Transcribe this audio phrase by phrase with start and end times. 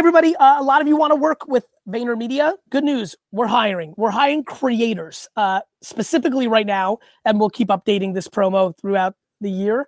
[0.00, 0.34] everybody.
[0.36, 2.54] Uh, a lot of you want to work with VaynerMedia.
[2.70, 3.16] Good news.
[3.32, 3.92] We're hiring.
[3.98, 9.50] We're hiring creators uh, specifically right now, and we'll keep updating this promo throughout the
[9.50, 9.86] year.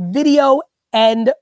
[0.00, 0.62] Video
[0.92, 1.32] and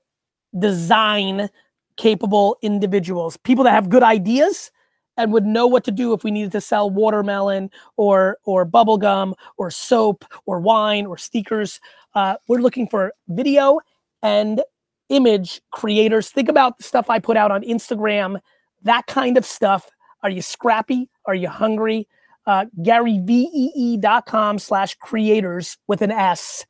[0.59, 1.49] design
[1.97, 4.69] capable individuals, people that have good ideas
[5.17, 8.99] and would know what to do if we needed to sell watermelon or or bubble
[8.99, 11.79] gum or soap or wine or stickers.
[12.13, 13.79] Uh, we're looking for video
[14.21, 14.61] and
[15.09, 16.29] image creators.
[16.29, 18.39] Think about the stuff I put out on Instagram,
[18.83, 19.89] that kind of stuff.
[20.23, 21.09] Are you scrappy?
[21.25, 22.07] Are you hungry?
[22.47, 26.65] Uh, GaryVee.com slash creators with an S.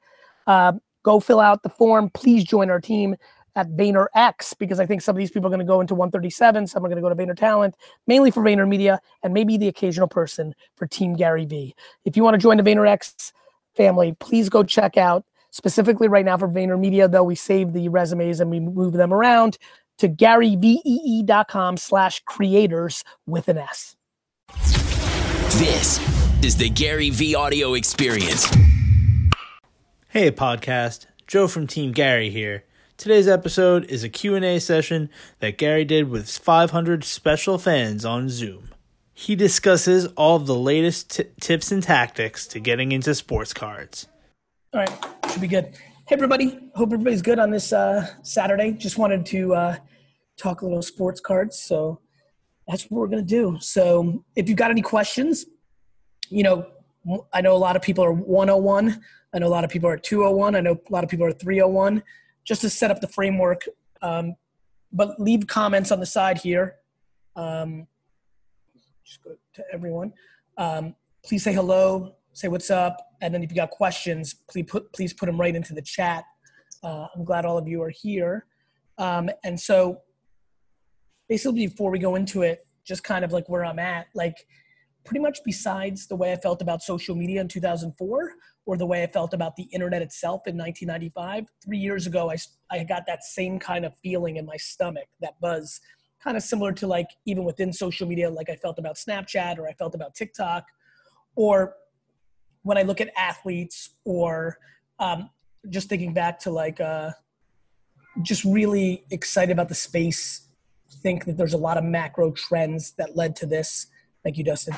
[0.47, 2.09] Uh, go fill out the form.
[2.11, 3.15] Please join our team
[3.55, 6.67] at VaynerX because I think some of these people are going to go into 137.
[6.67, 7.75] Some are going to go to Vayner Talent,
[8.07, 11.73] mainly for Vayner Media, and maybe the occasional person for Team GaryVee.
[12.03, 13.31] If you want to join the VaynerX
[13.75, 18.41] family, please go check out specifically right now for VaynerMedia, though we save the resumes
[18.41, 19.57] and we move them around
[19.97, 23.95] to GaryVee.com slash creators with an S.
[25.57, 26.01] This
[26.43, 28.53] is the GaryVee audio experience.
[30.09, 32.65] Hey podcast, Joe from Team Gary here.
[32.97, 35.09] Today's episode is a Q&A session
[35.39, 38.69] that Gary did with 500 special fans on Zoom.
[39.13, 44.07] He discusses all of the latest t- tips and tactics to getting into sports cards.
[44.73, 45.75] All right, should be good.
[46.07, 48.71] Hey everybody, hope everybody's good on this uh, Saturday.
[48.71, 49.75] Just wanted to uh,
[50.37, 51.99] talk a little sports cards, so
[52.69, 53.57] that's what we're gonna do.
[53.59, 55.45] So if you've got any questions,
[56.29, 56.65] you know,
[57.33, 59.01] I know a lot of people are 101.
[59.33, 60.55] I know a lot of people are 201.
[60.55, 62.01] I know a lot of people are 301
[62.45, 63.67] just to set up the framework.
[64.01, 64.35] Um,
[64.93, 66.75] but leave comments on the side here.
[67.35, 67.87] Um,
[69.03, 70.13] just go to everyone.
[70.57, 74.91] Um, please say hello, say what's up, and then if you got questions, please put
[74.93, 76.25] please put them right into the chat.
[76.83, 78.45] Uh, I'm glad all of you are here.
[78.97, 80.01] Um, and so,
[81.27, 84.45] basically, before we go into it, just kind of like where I'm at, like
[85.05, 88.31] pretty much besides the way I felt about social media in 2004
[88.65, 91.45] or the way I felt about the internet itself in 1995.
[91.63, 92.37] Three years ago, I,
[92.71, 95.79] I got that same kind of feeling in my stomach, that buzz,
[96.23, 99.67] kind of similar to like even within social media, like I felt about Snapchat or
[99.67, 100.65] I felt about TikTok.
[101.35, 101.75] Or
[102.65, 104.57] when I look at athletes or
[104.97, 105.29] um,
[105.69, 107.11] just thinking back to like uh,
[108.23, 110.47] just really excited about the space,
[111.03, 113.85] think that there's a lot of macro trends that led to this.
[114.23, 114.75] Thank you, Dustin.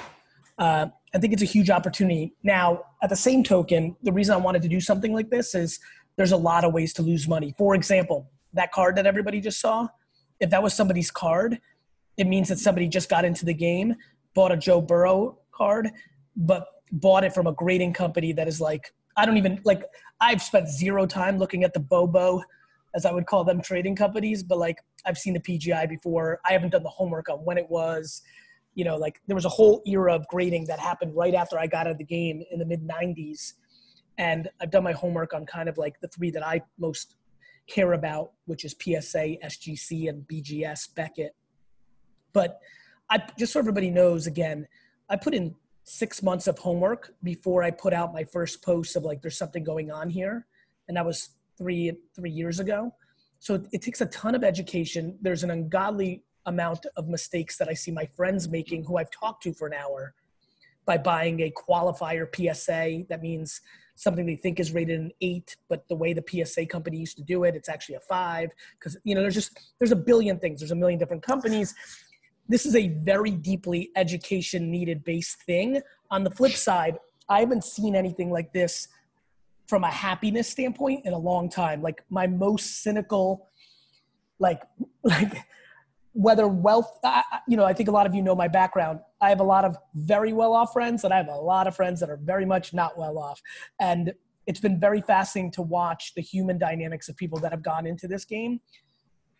[0.58, 2.36] Uh, I think it's a huge opportunity.
[2.44, 5.80] Now, at the same token, the reason I wanted to do something like this is
[6.18, 7.56] there's a lot of ways to lose money.
[7.58, 9.88] For example, that card that everybody just saw,
[10.42, 11.62] if that was somebody's card,
[12.18, 13.96] it means that somebody just got into the game,
[14.34, 15.90] bought a Joe Burrow card,
[16.36, 19.84] but bought it from a grading company that is like, I don't even like,
[20.20, 22.42] I've spent zero time looking at the Bobo,
[22.96, 26.40] as I would call them, trading companies, but like I've seen the PGI before.
[26.47, 28.22] I haven't done the homework on when it was
[28.78, 31.66] you know, like there was a whole era of grading that happened right after I
[31.66, 33.53] got out of the game in the mid 90s.
[34.20, 37.16] And I've done my homework on kind of like the three that I most
[37.66, 41.36] care about, which is PSA, SGC, and BGS Beckett.
[42.34, 42.59] But
[43.09, 44.68] I just so everybody knows again,
[45.09, 45.56] I put in
[45.90, 49.64] six months of homework before I put out my first post of like there's something
[49.64, 50.46] going on here.
[50.90, 52.94] And that was three three years ago.
[53.40, 55.18] So it, it takes a ton of education.
[55.22, 59.44] There's an ungodly amount of mistakes that I see my friends making who I've talked
[59.44, 60.14] to for an hour
[60.86, 63.06] by buying a qualifier PSA.
[63.09, 63.62] That means
[63.96, 67.24] something they think is rated an eight, but the way the PSA company used to
[67.24, 68.50] do it, it's actually a five.
[68.78, 70.59] Because you know, there's just there's a billion things.
[70.59, 71.74] There's a million different companies.
[72.50, 75.81] This is a very deeply education needed based thing.
[76.12, 76.97] On the flip side,
[77.30, 78.88] I haven't seen anything like this
[79.68, 81.81] from a happiness standpoint in a long time.
[81.81, 83.47] Like my most cynical,
[84.40, 84.62] like
[85.03, 85.34] like
[86.13, 87.00] whether wealth,
[87.47, 89.00] you know, I think a lot of you know my background.
[89.22, 91.75] I have a lot of very well off friends, and I have a lot of
[91.75, 93.41] friends that are very much not well off.
[93.79, 94.14] And
[94.47, 98.08] it's been very fascinating to watch the human dynamics of people that have gone into
[98.08, 98.62] this game.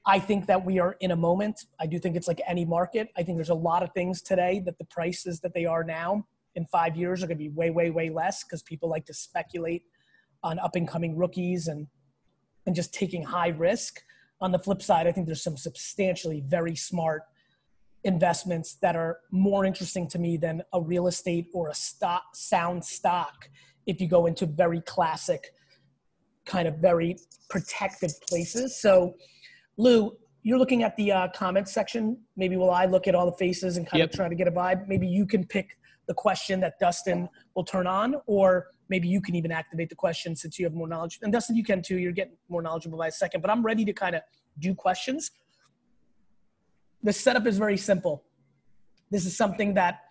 [0.08, 1.66] I think that we are in a moment.
[1.82, 3.10] I do think it's like any market.
[3.18, 6.26] I think there's a lot of things today that the prices that they are now
[6.56, 9.14] in five years are going to be way, way, way less because people like to
[9.14, 9.84] speculate
[10.44, 11.88] on up and coming rookies and
[12.66, 14.02] and just taking high risk
[14.42, 17.24] on the flip side, I think there's some substantially very smart
[18.04, 22.84] investments that are more interesting to me than a real estate or a stock sound
[22.84, 23.50] stock
[23.86, 25.48] if you go into very classic
[26.46, 27.18] kind of very
[27.50, 29.16] protected places so
[29.78, 33.38] lou you're looking at the uh, comments section maybe will i look at all the
[33.38, 34.10] faces and kind yep.
[34.10, 35.78] of try to get a vibe maybe you can pick
[36.08, 40.36] the question that dustin will turn on or maybe you can even activate the question
[40.36, 41.20] since you have more knowledge.
[41.22, 41.98] And Dustin, you can too.
[41.98, 43.42] You're getting more knowledgeable by a second.
[43.42, 44.22] But I'm ready to kind of
[44.60, 45.32] do questions.
[47.04, 48.24] the setup is very simple.
[49.12, 50.02] This is something that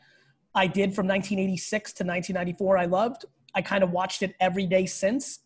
[0.54, 2.78] I did from 1986 to 1994.
[2.78, 3.24] I loved.
[3.54, 5.40] I kind of watched it every day since.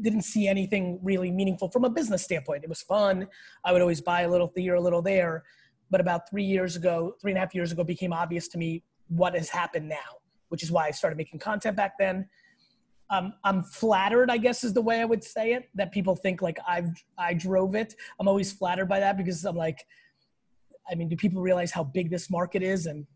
[0.00, 2.64] Didn't see anything really meaningful from a business standpoint.
[2.64, 3.28] It was fun.
[3.64, 5.44] I would always buy a little here, a little there.
[5.90, 8.84] But about three years ago, three and a half years ago, became obvious to me
[9.08, 12.28] what has happened now, which is why I started making content back then.
[13.10, 16.42] Um, I'm flattered, I guess is the way I would say it, that people think
[16.42, 17.94] like I've I drove it.
[18.20, 19.82] I'm always flattered by that because I'm like,
[20.90, 23.06] I mean, do people realize how big this market is and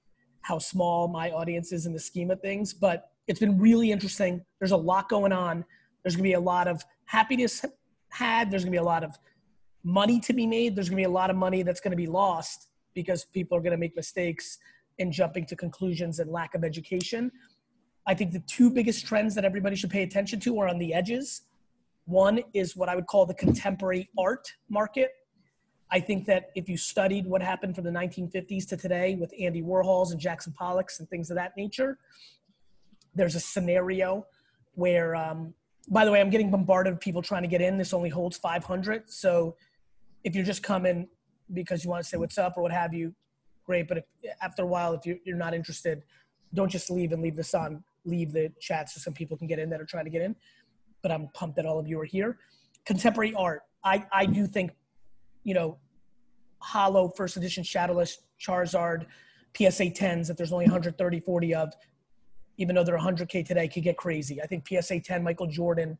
[0.40, 2.72] how small my audience is in the scheme of things?
[2.72, 4.44] But it's been really interesting.
[4.58, 5.64] There's a lot going on.
[6.02, 7.64] There's gonna be a lot of happiness
[8.10, 8.50] had.
[8.50, 9.18] There's gonna be a lot of
[9.84, 10.76] money to be made.
[10.76, 13.76] There's gonna be a lot of money that's gonna be lost because people are gonna
[13.76, 14.58] make mistakes
[14.98, 17.30] in jumping to conclusions and lack of education.
[18.06, 20.92] I think the two biggest trends that everybody should pay attention to are on the
[20.92, 21.42] edges.
[22.04, 25.12] One is what I would call the contemporary art market.
[25.90, 29.62] I think that if you studied what happened from the 1950s to today with Andy
[29.62, 31.98] Warhols and Jackson Pollocks and things of that nature,
[33.14, 34.26] there's a scenario
[34.74, 35.54] where, um,
[35.88, 37.76] by the way, I'm getting bombarded with people trying to get in.
[37.76, 39.10] This only holds 500.
[39.10, 39.56] So
[40.24, 41.08] if you're just coming
[41.52, 43.14] because you want to say what's up or what have you,
[43.64, 43.88] great.
[43.88, 44.04] But if,
[44.40, 46.02] after a while, if you're, you're not interested,
[46.54, 49.58] don't just leave and leave this on leave the chat so some people can get
[49.58, 50.34] in that are trying to get in.
[51.02, 52.38] But I'm pumped that all of you are here.
[52.84, 53.62] Contemporary art.
[53.84, 54.72] I, I do think,
[55.44, 55.78] you know,
[56.58, 59.06] Holo, first edition Shadowless Charizard
[59.56, 61.74] PSA 10s that there's only 130, 40 of,
[62.62, 64.40] even though they're 100K today, could get crazy.
[64.40, 65.98] I think PSA 10 Michael Jordan,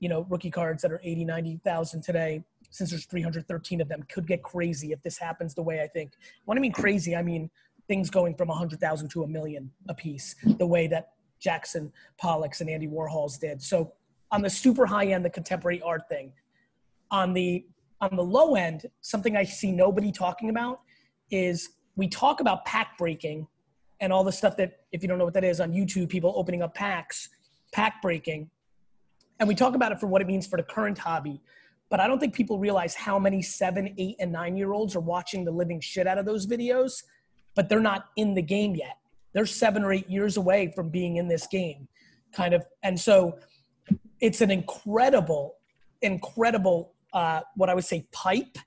[0.00, 4.26] you know, rookie cards that are 80, 90,000 today, since there's 313 of them, could
[4.26, 6.12] get crazy if this happens the way I think.
[6.44, 7.48] When I mean crazy, I mean
[7.88, 11.90] things going from 100,000 to a million a piece, the way that Jackson
[12.22, 13.62] Pollocks and Andy Warhols did.
[13.62, 13.94] So
[14.30, 16.34] on the super high end, the contemporary art thing.
[17.10, 17.64] On the
[18.02, 20.82] on the low end, something I see nobody talking about
[21.30, 23.48] is we talk about pack breaking
[24.00, 26.32] and all the stuff that if you don't know what that is on YouTube, people
[26.36, 27.28] opening up packs,
[27.72, 28.50] pack breaking.
[29.40, 31.40] And we talk about it for what it means for the current hobby.
[31.90, 35.00] But I don't think people realize how many seven, eight, and nine year olds are
[35.00, 37.02] watching the living shit out of those videos,
[37.54, 38.98] but they're not in the game yet
[39.32, 41.88] they're seven or eight years away from being in this game
[42.32, 43.38] kind of and so
[44.20, 45.54] it's an incredible
[46.02, 48.58] incredible uh, what i would say pipe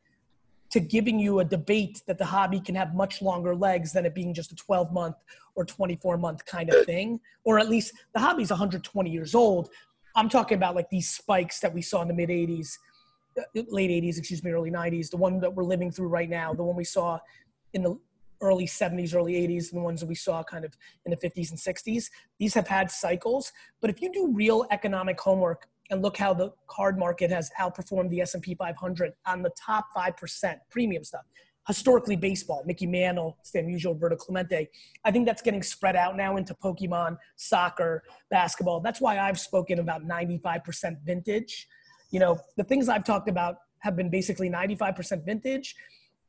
[0.72, 4.16] to giving you a debate that the hobby can have much longer legs than it
[4.16, 5.16] being just a 12 month
[5.56, 9.70] or 24 month kind of thing or at least the hobby's 120 years old
[10.16, 12.78] i'm talking about like these spikes that we saw in the mid 80s
[13.38, 16.54] uh, late 80s excuse me early 90s the one that we're living through right now
[16.54, 17.20] the one we saw
[17.74, 17.98] in the
[18.42, 20.76] early 70s, early 80s, and the ones that we saw kind of
[21.06, 22.10] in the 50s and 60s.
[22.40, 26.52] These have had cycles, but if you do real economic homework and look how the
[26.68, 31.26] card market has outperformed the S&P 500 on the top 5% premium stuff,
[31.68, 34.70] historically baseball, Mickey Mantle, Stan Musial, Roberto Clemente,
[35.04, 38.80] I think that's getting spread out now into Pokemon, soccer, basketball.
[38.80, 41.68] That's why I've spoken about 95% vintage.
[42.10, 45.76] You know, the things I've talked about have been basically 95% vintage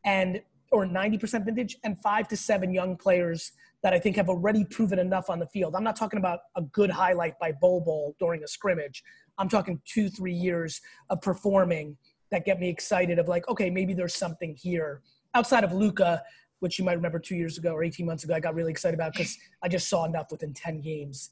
[0.05, 0.43] and
[0.73, 4.99] or 90% vintage and five to seven young players that I think have already proven
[4.99, 5.75] enough on the field.
[5.75, 9.03] I'm not talking about a good highlight by Bol Bol during a scrimmage.
[9.38, 10.81] I'm talking two, three years
[11.11, 11.96] of performing
[12.31, 15.02] that get me excited of like, okay, maybe there's something here.
[15.34, 16.23] Outside of Luka,
[16.61, 18.94] which you might remember two years ago or 18 months ago, I got really excited
[18.94, 21.31] about because I just saw enough within 10 games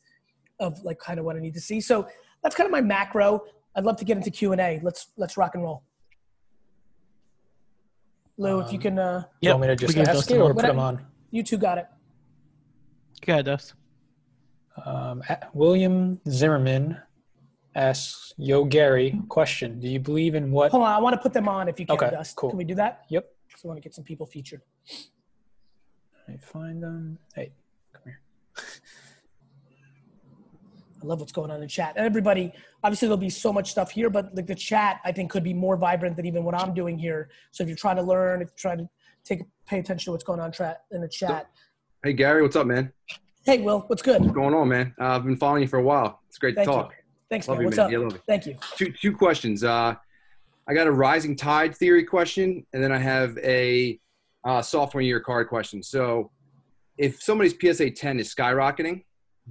[0.58, 1.80] of like kind of what I need to see.
[1.80, 2.06] So
[2.42, 3.42] that's kind of my macro.
[3.76, 4.80] I'd love to get into Q&A.
[4.82, 5.84] Let's, let's rock and roll.
[8.36, 8.98] Lou, if you can.
[8.98, 11.04] Uh, you want me to just ask you or put them on?
[11.30, 11.86] You two got it.
[13.24, 13.74] Go ahead, Dust.
[14.84, 16.96] Um, William Zimmerman
[17.74, 20.70] asks Yo Gary question: Do you believe in what?
[20.70, 22.36] Hold on, I want to put them on if you can, okay, Dust.
[22.36, 22.50] Cool.
[22.50, 23.04] Can we do that?
[23.08, 23.28] Yep.
[23.56, 24.62] So I want to get some people featured.
[26.28, 27.18] I find them.
[27.34, 27.52] Hey,
[27.92, 28.20] come here.
[31.02, 31.94] I love what's going on in the chat.
[31.96, 32.52] And everybody,
[32.84, 35.54] obviously there'll be so much stuff here, but like the chat, I think could be
[35.54, 37.30] more vibrant than even what I'm doing here.
[37.52, 38.88] So if you're trying to learn, if you're trying to
[39.24, 40.52] take pay attention to what's going on
[40.90, 41.48] in the chat.
[42.02, 42.92] Hey Gary, what's up, man?
[43.44, 44.20] Hey Will, what's good?
[44.20, 44.94] What's going on, man?
[45.00, 46.20] Uh, I've been following you for a while.
[46.28, 46.90] It's great Thank to talk.
[46.90, 46.99] You.
[47.30, 47.62] Thanks, love man.
[47.62, 47.86] You, what's man.
[47.86, 47.92] up?
[47.92, 48.20] Yeah, love.
[48.26, 48.56] Thank you.
[48.76, 49.62] Two two questions.
[49.64, 49.94] Uh,
[50.68, 53.98] I got a rising tide theory question, and then I have a
[54.44, 55.82] uh, sophomore year card question.
[55.82, 56.30] So,
[56.98, 59.04] if somebody's PSA 10 is skyrocketing,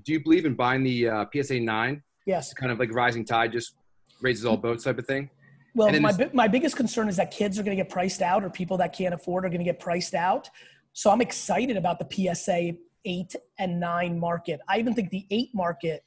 [0.04, 2.54] do you believe in buying the uh, PSA 9 Yes.
[2.54, 3.74] kind of like rising tide just
[4.22, 5.32] raises all boats type of thing.
[5.74, 8.44] Well, my, bi- my biggest concern is that kids are going to get priced out
[8.44, 10.48] or people that can't afford are going to get priced out.
[10.94, 12.74] So I'm excited about the PSA
[13.06, 14.60] 8 and 9 market.
[14.68, 16.04] I even think the 8 market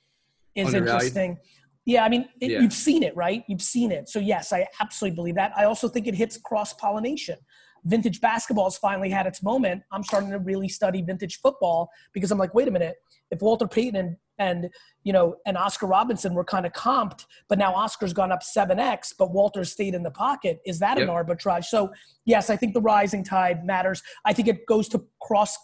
[0.55, 0.89] is Undervalued.
[0.95, 1.39] interesting.
[1.85, 2.61] Yeah, I mean, it, Yeah.
[2.61, 3.45] you've seen it, right?
[3.49, 4.09] You've seen it.
[4.09, 5.53] So, yes, I absolutely believe that.
[5.57, 7.39] I also think it hits cross pollination.
[7.85, 12.31] vintage basketball has finally had its moment, I'm starting to really study vintage football because
[12.31, 12.95] I'm like, wait a minute,
[13.33, 14.71] if Walter Payton and and
[15.03, 18.79] you know and Oscar Robertson were kind of comped, but now Oscar's gone up seven
[18.79, 20.61] x, but Walter stayed in the pocket.
[20.65, 21.09] Is that Yep.
[21.09, 21.65] an arbitrage?
[21.65, 21.93] So
[22.25, 24.01] yes, I think the rising tide matters.
[24.25, 25.59] I think it goes to cross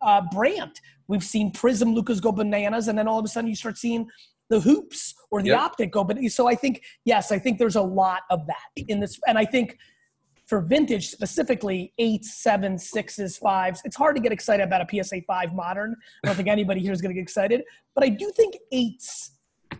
[0.00, 0.80] uh, brand.
[1.08, 4.06] We've seen Prizm Lukas go bananas, and then all of a sudden you start seeing
[4.50, 5.60] the hoops or the Yep.
[5.60, 6.04] optic go.
[6.04, 9.38] But so I think yes, I think there's a lot of that in this, and
[9.38, 9.78] I think
[10.46, 13.80] for vintage specifically, eights, sevens, sixes, fives.
[13.84, 15.96] It's hard to get excited about a PSA five modern.
[16.22, 17.62] I don't think anybody here is going to get excited,
[17.94, 19.30] but I do think eights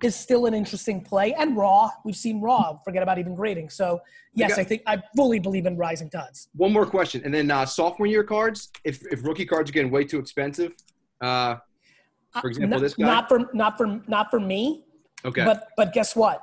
[0.02, 1.34] is still an interesting play.
[1.34, 2.78] And raw, we've seen raw.
[2.82, 3.68] Forget about even grading.
[3.68, 4.00] So
[4.32, 6.48] yes, got- I think I fully believe in rising tides.
[6.56, 8.70] One more question, and then uh, sophomore year cards.
[8.84, 10.72] If if rookie cards are getting way too expensive,
[11.20, 11.56] uh,
[12.40, 13.06] For example, not, this guy?
[13.06, 14.84] Not for not for not for me.
[15.24, 16.42] okay, But but guess what?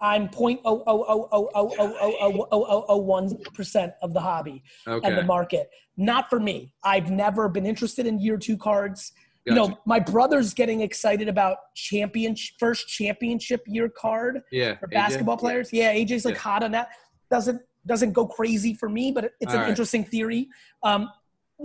[0.00, 3.92] I'm point oh oh oh oh oh oh oh oh oh oh oh one percent
[4.02, 5.70] of the hobby and the market.
[5.96, 6.72] Not for me.
[6.84, 9.12] I've never been interested in year two cards.
[9.44, 14.92] You know, my brother's getting excited about champion first championship year card yeah, for AJ?
[14.92, 15.72] basketball players.
[15.72, 16.40] Yeah, AJ's like Yeah.
[16.40, 16.90] hot on that.
[17.30, 19.70] Doesn't doesn't go crazy for me, but it's an All right.
[19.70, 20.48] interesting theory.
[20.82, 21.08] Um,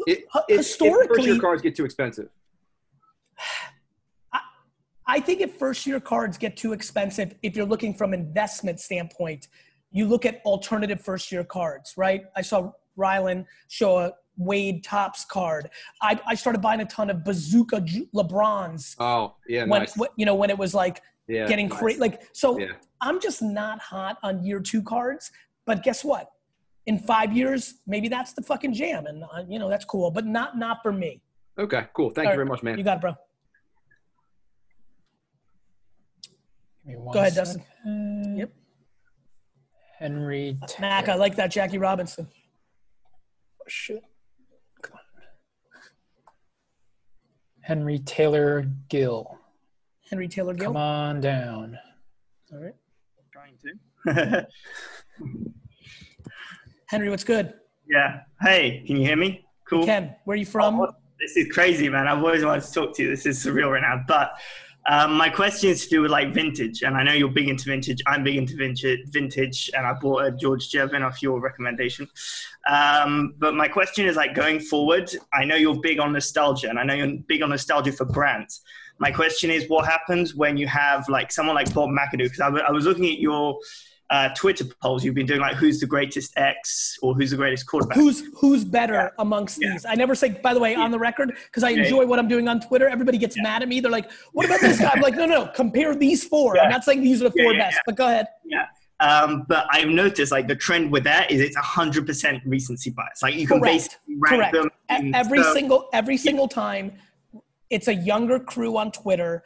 [0.08, 2.30] It, it, historically- if first year cards get too expensive.
[5.06, 8.80] I think if first year cards get too expensive, if you're looking from an investment
[8.80, 9.48] standpoint,
[9.92, 12.24] you look at alternative first year cards, right?
[12.36, 15.70] I saw Rylan show a Wade Topps card.
[16.02, 17.82] I, I started buying a ton of Bazooka
[18.16, 19.96] LeBrons Oh, yeah, when, nice.
[19.98, 21.80] when you know when it was like yeah, getting nice.
[21.80, 22.00] crazy.
[22.00, 22.68] Like so, Yeah.
[23.02, 25.32] I'm just not hot on year two cards.
[25.66, 26.30] But guess what?
[26.86, 30.12] In five years, maybe that's the fucking jam, and uh, you know that's cool.
[30.12, 31.22] But not not for me.
[31.58, 32.10] Okay, cool.
[32.10, 32.78] Thank All you right, very much, man.
[32.78, 33.14] You got it, bro.
[36.24, 37.64] Give me one Go ahead, Dustin.
[38.38, 38.52] Yep.
[40.00, 42.28] Henry Mac, I like that Jackie Robinson.
[43.62, 44.04] Oh, shit.
[44.82, 45.02] Come on.
[47.62, 49.40] Henry Taylor Gill.
[50.10, 50.68] Henry Taylor Gill.
[50.68, 51.78] Come on down.
[52.52, 52.76] All right.
[53.32, 53.74] Trying to.
[56.88, 57.54] Henry, what's good?
[57.88, 58.22] yeah.
[58.42, 59.46] Hey, can you hear me?
[59.70, 59.86] Cool.
[59.86, 60.82] Ken, where are you from?
[60.82, 62.08] Oh, this is crazy, man.
[62.08, 63.10] I've always wanted to talk to you.
[63.10, 64.04] This is surreal right now.
[64.06, 64.34] But
[64.86, 67.66] um, my question is to do with like vintage, and I know you're big into
[67.66, 68.02] vintage.
[68.06, 68.56] I'm big into
[69.08, 72.10] vintage, and I bought a George Gervin off your recommendation.
[72.68, 75.10] Um, but my question is like going forward.
[75.34, 78.62] I know you're big on nostalgia, and I know you're big on nostalgia for brands.
[79.00, 82.26] My question is, what happens when you have like someone like Bob McAdoo?
[82.26, 83.58] Because I, w- I was looking at your
[84.14, 85.04] uh, Twitter polls.
[85.04, 87.98] You've been doing like who's the greatest X or who's the greatest quarterback.
[87.98, 89.10] Who's who's better Yeah.
[89.26, 89.72] amongst Yeah.
[89.72, 89.86] these?
[89.94, 92.48] I never say, by the way, on the record, because I enjoy what I'm doing
[92.48, 92.88] on Twitter.
[92.88, 93.80] Everybody gets mad at me.
[93.80, 95.52] They're like, "What about this guy?" I'm like, "No, no, no.
[95.56, 96.60] Compare these four.
[96.60, 98.66] I'm not saying these are the four best, but go ahead." Yeah.
[99.00, 103.22] Um, but I've noticed like the trend with that is it's hundred percent recency bias.
[103.24, 103.74] Like you can Correct.
[103.76, 104.54] basically rank Correct.
[104.54, 105.14] them.
[105.16, 106.86] Every so- single every single time,
[107.72, 109.44] it's a younger crew on Twitter,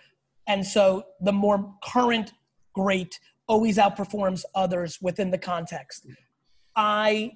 [0.48, 2.34] and so the more current
[2.74, 6.06] great always outperforms others within the context.
[6.76, 7.32] I,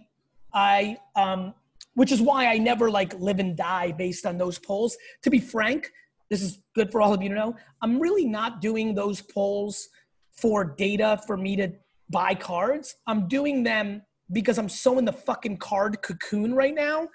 [0.53, 1.53] I, um,
[1.95, 4.97] which is why I never like live and die based on those polls.
[5.23, 5.91] To be frank,
[6.29, 7.55] this is good for all of you to know.
[7.81, 9.89] I'm really not doing those polls
[10.31, 11.71] for data for me to
[12.09, 12.95] buy cards.
[13.07, 14.01] I'm doing them
[14.31, 17.07] because I'm so in the fucking card cocoon right now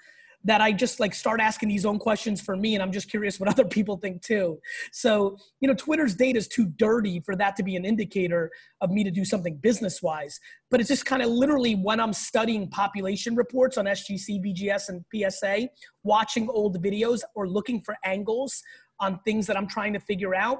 [0.43, 3.39] that I just like start asking these own questions for me and I'm just curious
[3.39, 4.59] what other people think too.
[4.91, 8.51] So, you know, Twitter's data is too dirty for that to be an indicator
[8.81, 10.39] of me to do something business wise.
[10.69, 15.03] But it's just kind of literally when I'm studying population reports on SGC, BGS, and
[15.13, 15.69] PSA,
[16.03, 18.61] watching old videos or looking for angles
[18.99, 20.59] on things that I'm trying to figure out.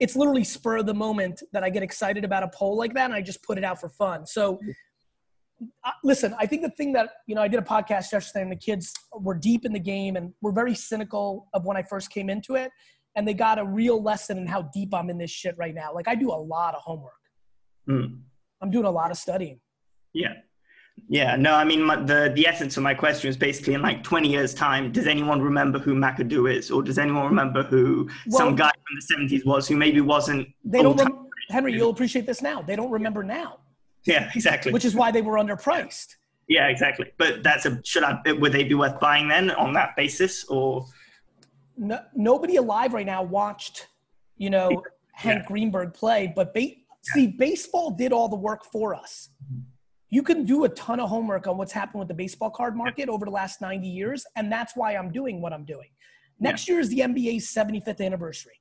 [0.00, 3.06] It's literally spur of the moment that I get excited about a poll like that
[3.06, 4.26] and I just put it out for fun.
[4.26, 4.60] So,
[5.84, 8.52] uh, listen, I think the thing that, you know, I did a podcast yesterday and
[8.52, 12.10] the kids were deep in the game and were very cynical of when I first
[12.10, 12.70] came into it.
[13.16, 15.92] And they got a real lesson in how deep I'm in this shit right now.
[15.92, 17.12] Like I do a lot of homework.
[17.86, 18.04] Hmm.
[18.60, 19.60] I'm doing a lot of studying.
[20.12, 20.34] Yeah.
[21.08, 24.02] Yeah, no, I mean, my, the, the essence of my question is basically in like
[24.02, 26.72] 20 years' time, does anyone remember who McAdoo is?
[26.72, 30.48] Or does anyone remember who Well- some guy from the 70s was who maybe wasn't.
[30.64, 32.62] They don't, rem- Henry, you'll appreciate this now.
[32.62, 33.58] They don't remember now,
[34.14, 34.72] Yeah, exactly.
[34.72, 36.16] which is why they were underpriced.
[36.48, 37.12] yeah, exactly.
[37.18, 40.44] But that's a, should I, would they be worth buying then on that basis?
[40.44, 40.86] Or,
[41.76, 43.86] no, nobody alive right now watched,
[44.38, 49.28] you know, Hank Greenberg play, but ba- see, baseball did all the work for us.
[50.10, 53.10] You can do a ton of homework on what's happened with the baseball card market
[53.10, 55.90] over the last 90 years, and that's why I'm doing what I'm doing.
[56.40, 58.58] Next year is the NBA's 75th anniversary.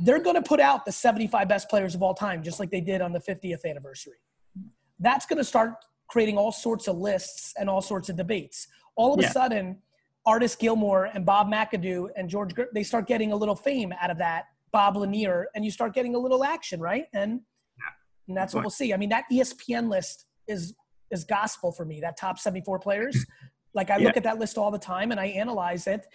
[0.00, 2.80] They're going to put out the 75 best players of all time, just like they
[2.80, 4.16] did on the 50th anniversary.
[5.02, 5.74] That's going to start
[6.08, 8.68] creating all sorts of lists and all sorts of debates.
[8.96, 9.28] All of Yeah.
[9.28, 9.82] a sudden,
[10.24, 14.10] Artis Gilmore and Bob McAdoo and George, Gr- they start getting a little fame out
[14.10, 14.44] of that.
[14.72, 17.06] Bob Lanier, and you start getting a little action, right?
[17.12, 17.84] And yeah.
[18.28, 18.94] and that's what we'll see.
[18.94, 20.74] I mean, that ESPN list is
[21.10, 22.00] is gospel for me.
[22.00, 23.26] That top seventy four players,
[23.74, 26.06] like I look at that list all the time and I analyze it.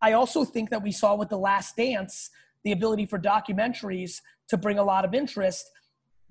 [0.00, 2.30] I also think that we saw with the Last Dance
[2.64, 5.70] the ability for documentaries to bring a lot of interest.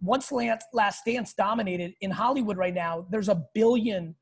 [0.02, 4.16] Once Last Dance dominated in Hollywood right now, there's a billion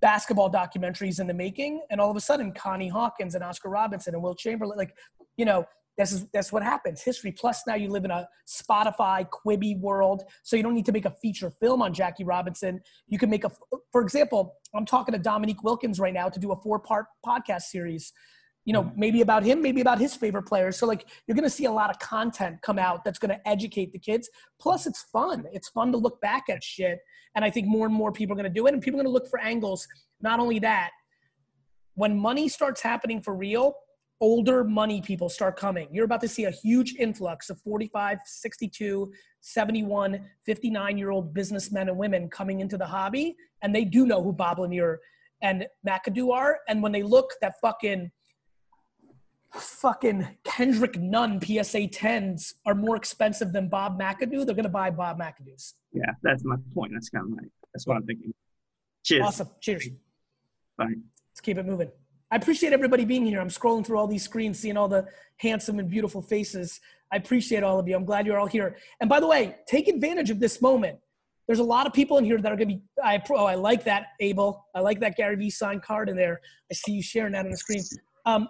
[0.00, 4.14] basketball documentaries in the making, and all of a sudden, Connie Hawkins and Oscar Robertson
[4.14, 4.94] and Wilt Chamberlain, like
[5.36, 5.64] you know,
[5.98, 7.02] this is that's what happens.
[7.02, 7.32] History.
[7.32, 11.04] Plus, now you live in a Spotify Quibi world, so you don't need to make
[11.04, 12.80] a feature film on Jackie Robinson.
[13.08, 13.50] You can make a,
[13.90, 17.62] for example, I'm talking to Dominique Wilkins right now to do a four part podcast
[17.62, 18.12] series.
[18.68, 20.76] You know, maybe about him, maybe about his favorite players.
[20.76, 23.48] So like, you're going to see a lot of content come out that's going to
[23.48, 24.28] educate the kids.
[24.60, 25.46] Plus, it's fun.
[25.52, 26.98] It's fun to look back at shit,
[27.34, 29.04] and I think more and more people are going to do it, and people are
[29.04, 29.88] going to look for angles.
[30.20, 30.90] Not only that,
[31.94, 33.74] when money starts happening for real,
[34.20, 35.88] older money people start coming.
[35.92, 41.88] You're about to see a huge influx of 45, 62, 71, 59 year old businessmen
[41.88, 43.36] and women coming into the hobby.
[43.62, 45.00] And they do know who Bob Lanier
[45.40, 46.58] and McAdoo are.
[46.68, 48.10] And when they look, that fucking
[49.54, 54.90] fucking Kendrick Nunn PSA 10s are more expensive than Bob McAdoo, they're going to buy
[54.90, 55.74] Bob McAdoo's.
[55.92, 56.92] Yeah, that's my point.
[56.94, 58.34] That's kind of my, that's what I'm thinking.
[59.04, 59.24] Cheers.
[59.24, 59.48] Awesome.
[59.60, 59.88] Cheers.
[60.76, 60.86] Bye.
[61.30, 61.90] Let's keep it moving.
[62.30, 63.40] I appreciate everybody being here.
[63.40, 65.06] I'm scrolling through all these screens, seeing all the
[65.38, 66.78] handsome and beautiful faces.
[67.10, 67.96] I appreciate all of you.
[67.96, 68.76] I'm glad you're all here.
[69.00, 70.98] And by the way, take advantage of this moment.
[71.46, 72.82] There's a lot of people in here that are going to be.
[73.02, 74.66] I oh, I like that, Abel.
[74.74, 76.40] I like that Gary V signed card in there.
[76.70, 77.82] I see you sharing that on the screen.
[78.26, 78.48] Um,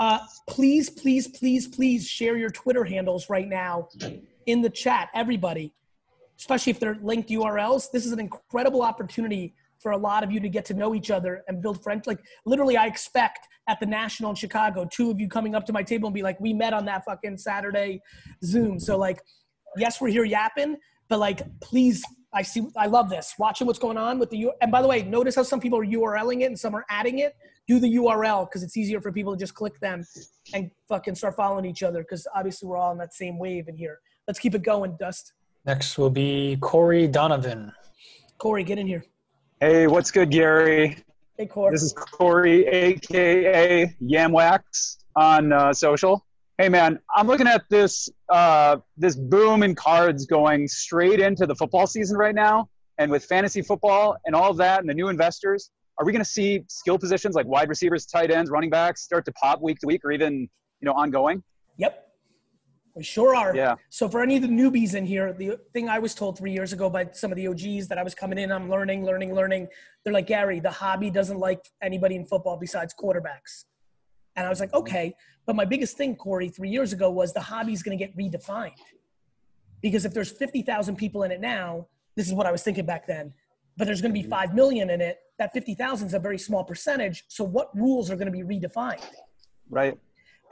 [0.00, 3.86] uh, please, please, please, please share your Twitter handles right now
[4.46, 5.74] in the chat, everybody,
[6.38, 7.90] especially if they're linked URLs.
[7.92, 11.10] This is an incredible opportunity for a lot of you to get to know each
[11.10, 12.06] other and build friends.
[12.06, 15.72] Like literally, I expect at the National in Chicago, two of you coming up to
[15.72, 18.00] my table and be like, "We met on that fucking Saturday
[18.42, 19.20] Zoom." So like,
[19.76, 20.78] yes, we're here yapping,
[21.10, 23.34] but like, please, I see, I love this.
[23.38, 24.52] Watching what's going on with the U.
[24.62, 27.18] And by the way, notice how some people are URLing it and some are adding
[27.18, 27.36] it.
[27.70, 30.04] Do the URL because it's easier for people to just click them
[30.52, 33.76] and fucking start following each other because obviously we're all on that same wave in
[33.76, 34.00] here.
[34.26, 35.34] Let's keep it going, Dust.
[35.64, 37.72] Next will be Corey Donovan.
[38.38, 39.04] Corey, get in here.
[39.60, 40.98] Hey, what's good, Gary?
[41.38, 41.70] Hey, Corey.
[41.70, 46.26] This is Corey, aka Yamwax, on uh, social.
[46.58, 51.54] Hey, man, I'm looking at this uh, this boom in cards going straight into the
[51.54, 55.06] football season right now, and with fantasy football and all of that, and the new
[55.06, 55.70] investors,
[56.00, 59.26] are we going to see skill positions like wide receivers, tight ends, running backs start
[59.26, 60.48] to pop week to week, or even
[60.80, 61.42] you know ongoing?
[61.76, 62.06] Yep.
[62.94, 63.54] We sure are.
[63.54, 63.74] Yeah.
[63.90, 66.72] So for any of the newbies in here, the thing I was told three years
[66.72, 69.68] ago by some of the OGs that I was coming in, I'm learning, learning, learning.
[70.02, 73.66] They're like, Gary, the hobby doesn't like anybody in football besides quarterbacks.
[74.36, 75.14] And I was like, okay.
[75.44, 78.72] But my biggest thing, Corey, three years ago was the hobby's going to get redefined.
[79.82, 81.86] Because if there's 50,000 people in it now,
[82.16, 83.34] this is what I was thinking back then,
[83.80, 84.50] but there's going to be mm-hmm.
[84.50, 85.20] 5 million in it.
[85.38, 87.24] That 50,000 is a very small percentage.
[87.28, 89.02] So what rules are going to be redefined?
[89.70, 89.98] Right.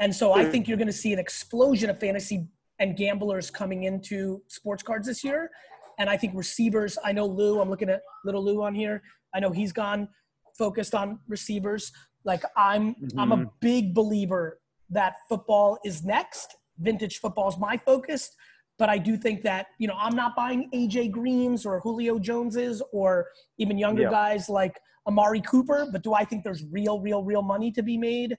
[0.00, 2.46] And so I think you're going to see an explosion of fantasy
[2.78, 5.50] and gamblers coming into sports cards this year.
[5.98, 9.02] And I think receivers, I know Lou, I'm looking at little Lou on here.
[9.34, 10.08] I know he's gone
[10.56, 11.92] focused on receivers.
[12.24, 13.48] Like I'm I'm a mm-hmm.
[13.60, 16.56] big believer that football is next.
[16.78, 18.30] Vintage football is my focus.
[18.78, 22.80] But I do think that, you know, I'm not buying AJ Greens or Julio Joneses
[22.92, 23.26] or
[23.58, 24.10] even younger Yeah.
[24.10, 25.88] guys like Amari Cooper.
[25.90, 28.36] But do I think there's real, real, real money to be made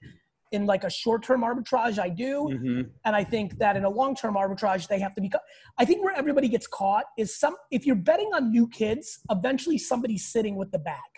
[0.52, 1.98] in like a short term arbitrage?
[1.98, 2.48] I do.
[2.48, 5.30] hmm And I think that in a long term arbitrage, they have to be.
[5.78, 7.54] I think where everybody gets caught is some.
[7.70, 11.12] If you're betting on new kids, eventually somebody's sitting with the bag.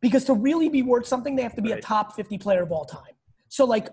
[0.00, 2.72] Because to really be worth something, they have to be a top 50 player of
[2.72, 3.14] all time.
[3.48, 3.88] So like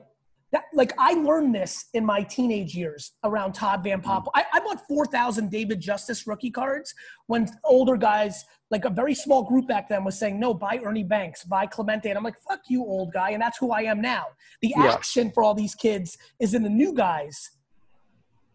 [0.56, 4.06] that, like I learned this in my teenage years around Todd Van mm.
[4.06, 4.32] Poppel.
[4.34, 6.94] I, I bought 4,000 David Justice rookie cards
[7.28, 11.04] when older guys, like a very small group back then, was saying, no, buy Ernie
[11.04, 12.10] Banks, buy Clemente.
[12.10, 13.32] And I'm like, fuck you, old guy.
[13.32, 14.24] And that's who I am now.
[14.62, 14.94] The Yeah.
[14.94, 17.52] action for all these kids is in the new guys.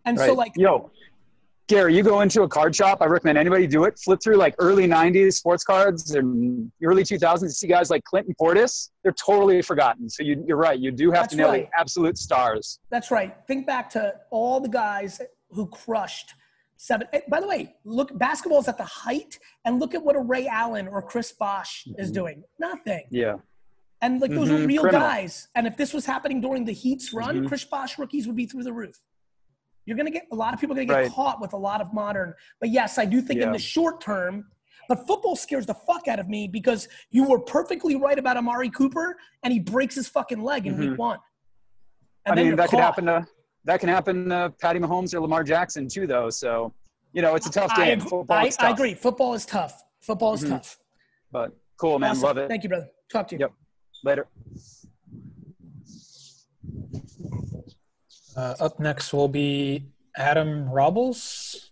[0.06, 0.26] And Right.
[0.26, 0.90] so, like, yo,
[1.70, 2.98] Gary, you go into a card shop.
[3.00, 3.96] I recommend anybody do it.
[3.96, 7.42] Flip through like early '90s sports cards and early 2000s.
[7.42, 8.90] You see guys like Clinton Portis.
[9.04, 10.11] They're totally forgotten.
[10.11, 10.76] So you, you're right.
[10.80, 11.70] You do have That's to nail right.
[11.72, 12.80] the absolute stars.
[12.90, 13.37] That's right.
[13.46, 16.35] Think back to all the guys who crushed
[16.76, 17.06] seven.
[17.12, 20.48] eh, By the way, look, basketball's at the height, and look at what a Ray
[20.48, 22.42] Allen or Chris Bosh is doing.
[22.59, 23.04] Nothing.
[23.12, 23.37] Yeah.
[24.02, 25.06] And like those are Mhm, real criminal.
[25.06, 25.46] guys.
[25.54, 27.46] And if this was happening during the Heat's run, Mhm.
[27.48, 28.98] Chris Bosh rookies would be through the roof.
[29.90, 31.11] You're gonna get a lot of people are gonna get Right.
[31.11, 32.33] caught with a lot of modern.
[32.61, 34.46] But yes, I do think in the short term.
[34.88, 38.70] But football scares the fuck out of me because you were perfectly right about Amari
[38.70, 41.18] Cooper, and he breaks his fucking leg in week one.
[42.24, 43.26] I And then mean, that could happen to
[43.64, 46.31] that can happen to Patty Mahomes or Lamar Jackson too, though.
[46.31, 46.72] So,
[47.12, 47.98] you know, it's a tough game.
[47.98, 48.94] agree- Football I, is I agree.
[48.94, 49.83] Football is tough.
[50.03, 50.50] Football is Mhm.
[50.50, 50.79] tough.
[51.33, 51.50] But
[51.81, 52.11] cool, man.
[52.12, 52.22] Awesome.
[52.22, 52.48] Love it.
[52.48, 52.88] Thank you, brother.
[53.12, 53.40] Talk to you.
[53.40, 53.53] Yep.
[54.05, 54.29] Later.
[58.36, 59.84] Uh, up next will be
[60.16, 61.70] Adam Robles.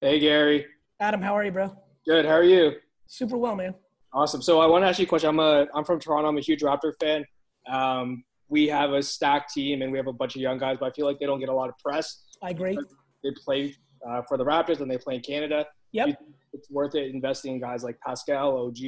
[0.00, 0.66] Hey, Gary.
[1.00, 1.76] Adam, how are you, bro?
[2.06, 2.24] Good.
[2.24, 2.72] How are you?
[3.06, 3.74] Super well, man.
[4.12, 4.42] Awesome.
[4.42, 5.28] So I want to ask you a question.
[5.28, 6.28] I'm a I'm from Toronto.
[6.28, 7.24] I'm a huge Raptor fan.
[7.70, 10.86] Um, we have a stacked team and we have a bunch of young guys, but
[10.86, 12.22] I feel like they don't get a lot of press.
[12.42, 12.78] I agree.
[13.22, 13.74] They play
[14.06, 15.66] uh, for the Raptors and they play in Canada.
[15.92, 16.20] Yep.
[16.52, 18.78] It's worth it investing in guys like Pascal, OG.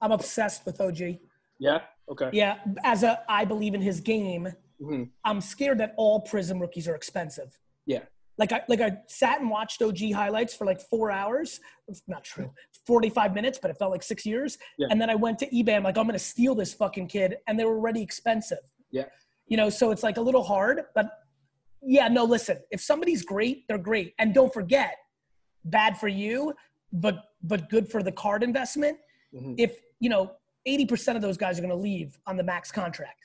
[0.00, 1.18] I'm obsessed with OG.
[1.58, 1.78] Yeah.
[2.10, 2.30] Okay.
[2.32, 4.48] Yeah, as a I believe in his game.
[4.82, 5.10] Mhm.
[5.24, 7.58] I'm scared that all Prizm rookies are expensive.
[7.86, 8.00] Yeah.
[8.38, 11.60] Like I like I sat and watched OG highlights for like four hours.
[11.86, 12.50] It's not true.
[12.86, 14.58] 45 minutes, but it felt like six years.
[14.78, 14.88] Yeah.
[14.90, 15.76] And then I went to eBay.
[15.76, 18.58] I'm like, I'm gonna steal this fucking kid, and they were already expensive.
[18.90, 19.04] Yeah.
[19.46, 21.10] You know, so it's like a little hard, but
[21.82, 24.14] yeah, no, listen, if somebody's great, they're great.
[24.18, 24.96] And don't forget,
[25.64, 26.54] bad for you,
[26.92, 28.98] but but good for the card investment.
[29.34, 29.54] Mhm.
[29.58, 30.32] If you know,
[30.66, 33.20] 80% of those guys are gonna leave on the max contract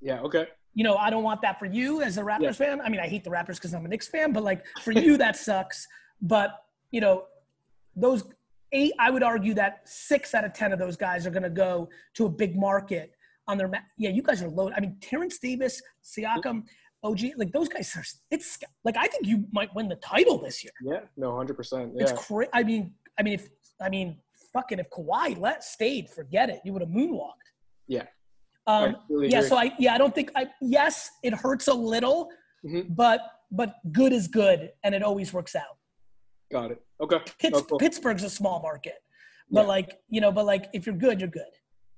[0.00, 0.20] Yeah.
[0.22, 0.46] Okay.
[0.74, 2.80] you know, I don't want that for you as a Raptors fan.
[2.80, 5.16] I mean, I hate the Raptors because I'm a Knicks fan, but like for you,
[5.18, 5.86] that sucks.
[6.22, 7.24] But you know,
[7.96, 8.24] those
[8.72, 11.50] eight, I would argue that six out of ten of those guys are going to
[11.50, 13.12] go to a big market
[13.48, 13.68] on their.
[13.68, 14.70] Ma- yeah, you guys are low.
[14.70, 16.64] I mean, Terence Davis, Siakam,
[17.02, 18.04] OG, like those guys are.
[18.30, 20.72] It's like I think you might win the title this year.
[20.82, 21.00] Yeah.
[21.16, 21.36] No.
[21.36, 21.92] Hundred percent.
[21.96, 22.50] It's crazy.
[22.52, 23.48] I mean, I mean, if
[23.80, 24.18] I mean,
[24.52, 26.60] fucking, if Kawhi let stayed, forget it.
[26.64, 27.48] You would have moonwalked.
[27.88, 28.04] Yeah.
[28.66, 29.26] Um, yeah.
[29.38, 29.48] agree.
[29.48, 32.30] So I yeah I don't think I yes it hurts a little,
[32.64, 32.94] Mhm.
[32.94, 33.20] but
[33.50, 35.76] but good is good and it always works out.
[36.52, 36.82] Got it.
[37.00, 37.18] Okay.
[37.38, 37.78] Pitts, Oh, cool.
[37.78, 39.02] Pittsburgh's a small market,
[39.50, 39.66] but Yeah.
[39.66, 41.52] like you know, but like if you're good, you're good.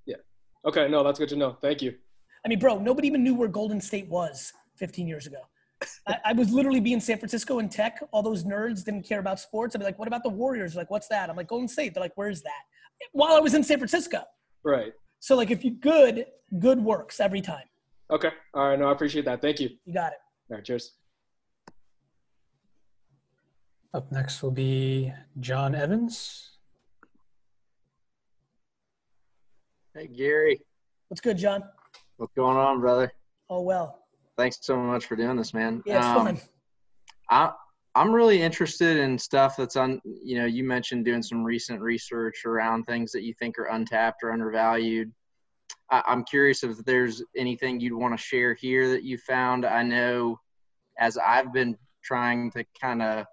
[0.07, 0.17] Yeah.
[0.65, 0.89] Okay.
[0.89, 1.57] No, that's good to know.
[1.61, 1.97] Thank you.
[2.45, 5.39] I mean, bro, nobody even knew where Golden State was 15 years ago.
[6.07, 8.03] I, I was literally be in San Francisco in tech.
[8.13, 9.75] All those nerds didn't care about sports.
[9.75, 12.03] I'd be like, "What about the Warriors?" Like, "What's that?" I'm like, "Golden State." They're
[12.03, 12.63] like, "Where's that?"
[13.13, 14.23] While I was in San Francisco.
[14.65, 14.93] Right.
[15.23, 16.27] So like, if you're good,
[16.59, 17.63] good works every time.
[18.11, 18.31] Okay.
[18.55, 18.79] All right.
[18.79, 19.41] No, I appreciate that.
[19.41, 19.71] Thank you.
[19.87, 20.19] You got it.
[20.51, 20.65] All right.
[20.65, 20.95] Cheers.
[23.95, 26.49] Up next will be John Evans.
[29.95, 30.59] Hey Gary,
[31.09, 31.63] What's good, John?
[32.17, 33.13] what's going on, brother?
[33.49, 33.99] Oh well.
[34.39, 35.83] Thanks so much for doing this, man.
[35.87, 36.41] Yeah, it's Um, fun.
[37.31, 37.53] I
[37.95, 40.01] I'm really interested in stuff that's on.
[40.05, 44.23] You know, you mentioned doing some recent research around things that you think are untapped
[44.23, 45.13] or undervalued.
[45.91, 49.67] I, I'm curious if there's anything you'd want to share here that you found.
[49.67, 50.39] I know,
[50.99, 53.27] as I've been trying to kind of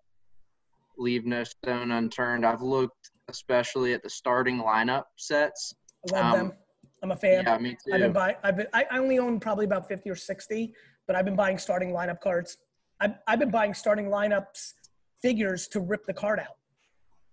[0.98, 5.74] leave no stone unturned, I've looked especially at the starting lineup sets.
[6.12, 6.58] I love um, them.
[7.02, 7.44] I'm a fan.
[7.46, 7.94] Yeah, me too.
[7.94, 8.36] I've been buying.
[8.44, 8.68] I've been.
[8.74, 10.74] I I only own probably about fifty or sixty,
[11.08, 12.58] but I've been buying starting lineup cards.
[13.00, 14.74] I've I've been buying starting lineups
[15.22, 16.58] figures to rip the card out.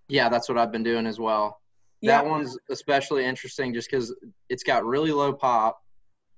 [0.09, 1.61] Yeah, that's what I've been doing as well.
[2.01, 2.19] Yeah.
[2.23, 4.15] That one's especially interesting just because
[4.49, 5.83] it's got really low pop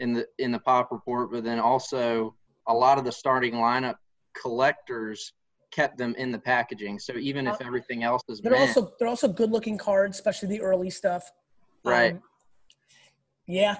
[0.00, 2.34] in the in the pop report, but then also
[2.66, 3.96] a lot of the starting lineup
[4.40, 5.32] collectors
[5.70, 6.98] kept them in the packaging.
[6.98, 10.16] So even if Uh, everything else is They're mint, also they're also good looking cards,
[10.16, 11.30] especially the early stuff.
[11.84, 12.12] Right.
[12.14, 12.22] Um,
[13.46, 13.76] yeah,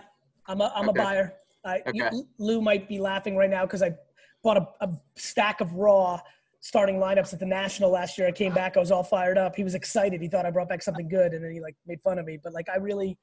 [0.47, 1.01] I'm a I'm Okay.
[1.01, 1.35] a buyer.
[1.65, 2.17] I, you- Okay.
[2.39, 3.95] Lou might be laughing right now because I
[4.42, 6.20] bought a, a stack of raw
[6.61, 8.27] starting lineups at the national last year.
[8.27, 9.55] I came back, I was all fired up.
[9.55, 10.20] He was excited.
[10.20, 12.38] He thought I brought back something good, and then he like made fun of me.
[12.42, 13.16] But like I really,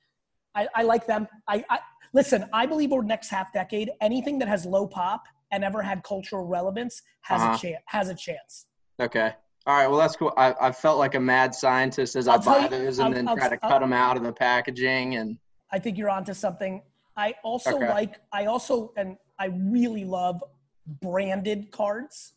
[0.53, 1.27] I, I like them.
[1.47, 1.79] I, I
[2.13, 2.45] listen.
[2.53, 6.03] I believe over the next half decade, anything that has low pop and ever had
[6.03, 7.53] cultural relevance has Uh-huh.
[7.53, 7.83] a chance.
[7.87, 8.65] Has a chance.
[8.99, 9.33] okay.
[9.67, 10.31] All right, well that's cool.
[10.37, 13.27] I, I felt like a mad scientist as I'll I buy those and I'll- then
[13.27, 15.39] I'll- try to cut them out of the packaging and
[15.71, 16.83] I think you're onto something.
[17.17, 17.89] I also Okay.
[17.89, 18.13] like.
[18.31, 20.43] I also and I really love
[20.87, 22.33] branded cards.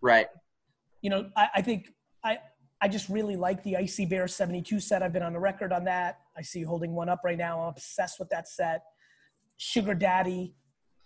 [0.00, 0.28] right.
[1.02, 1.92] You know, I, I think
[2.24, 2.38] I
[2.80, 5.02] I just really like the Icee Bear 72 set.
[5.02, 6.20] I've been on the record on that.
[6.36, 7.60] I see you holding one up right now.
[7.60, 8.82] I'm obsessed with that set.
[9.56, 10.54] Sugar Daddy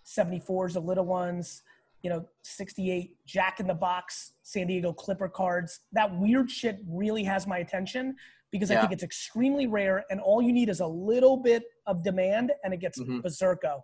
[0.05, 1.63] 74s, the little ones.
[2.03, 5.79] You know, 68 Jack in the Box San Diego Clipper cards.
[5.93, 8.15] That weird shit really has my attention
[8.51, 12.03] because I think it's extremely rare, and all you need is a little bit of
[12.03, 13.21] demand, and it gets Mhm.
[13.21, 13.81] berserko.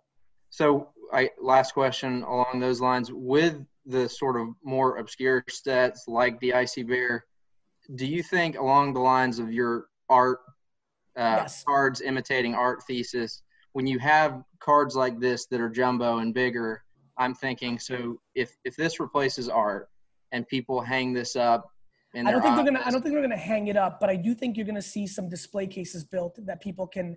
[0.54, 6.38] So, I last question along those lines with the sort of more obscure sets like
[6.38, 7.24] the Icee Bear.
[7.96, 10.38] Do you think along the lines of your art
[11.16, 11.64] uh, Yes.
[11.64, 16.84] cards imitating art thesis, when you have cards like this that are jumbo and bigger,
[17.18, 19.88] I'm thinking so if if this replaces art
[20.30, 21.68] and people hang this up
[22.14, 22.82] I don't think they're gonna.
[22.84, 25.08] I don't think they're gonna hang it up, but I do think you're gonna see
[25.08, 27.16] some display cases built that people can,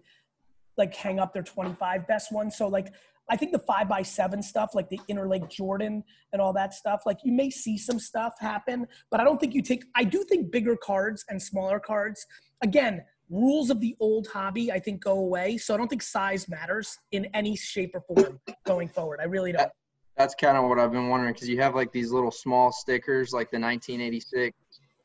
[0.76, 2.58] like, hang up their 25 best ones.
[2.58, 2.88] So like,
[3.30, 7.04] I think the five by seven stuff, like the interlake Jordan and all that stuff,
[7.06, 9.84] like you may see some stuff happen, but I don't think you take.
[9.96, 12.26] I do think bigger cards and smaller cards.
[12.64, 15.58] Again, rules of the old hobby, I think, go away.
[15.58, 19.20] So I don't think size matters in any shape or form going forward.
[19.22, 19.72] I really don't.
[20.16, 23.34] That's kind of what I've been wondering because you have like these little small stickers,
[23.34, 24.58] like the 1986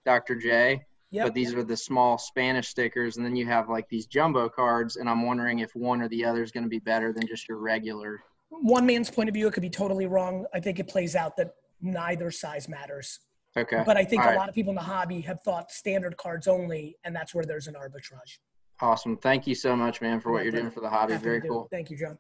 [0.06, 0.36] Dr.
[0.36, 0.82] J.
[1.12, 1.26] Yep.
[1.26, 4.96] But these are the small Spanish stickers, and then you have like these jumbo cards,
[4.96, 7.46] and I'm wondering if one or the other is going to be better than just
[7.48, 8.20] your regular.
[8.48, 10.46] One man's point of view, it could be totally wrong.
[10.54, 13.20] I think it plays out that neither size matters.
[13.56, 13.82] Okay.
[13.84, 14.38] But I think All a right.
[14.38, 17.66] lot of people in the hobby have thought standard cards only, and that's where there's
[17.66, 18.38] an arbitrage.
[18.80, 19.18] Awesome.
[19.18, 21.12] Thank you so much, man, for what Yeah, you're doing for the hobby.
[21.12, 21.50] Happy Very do it.
[21.50, 21.68] cool.
[21.70, 22.18] Thank you, John.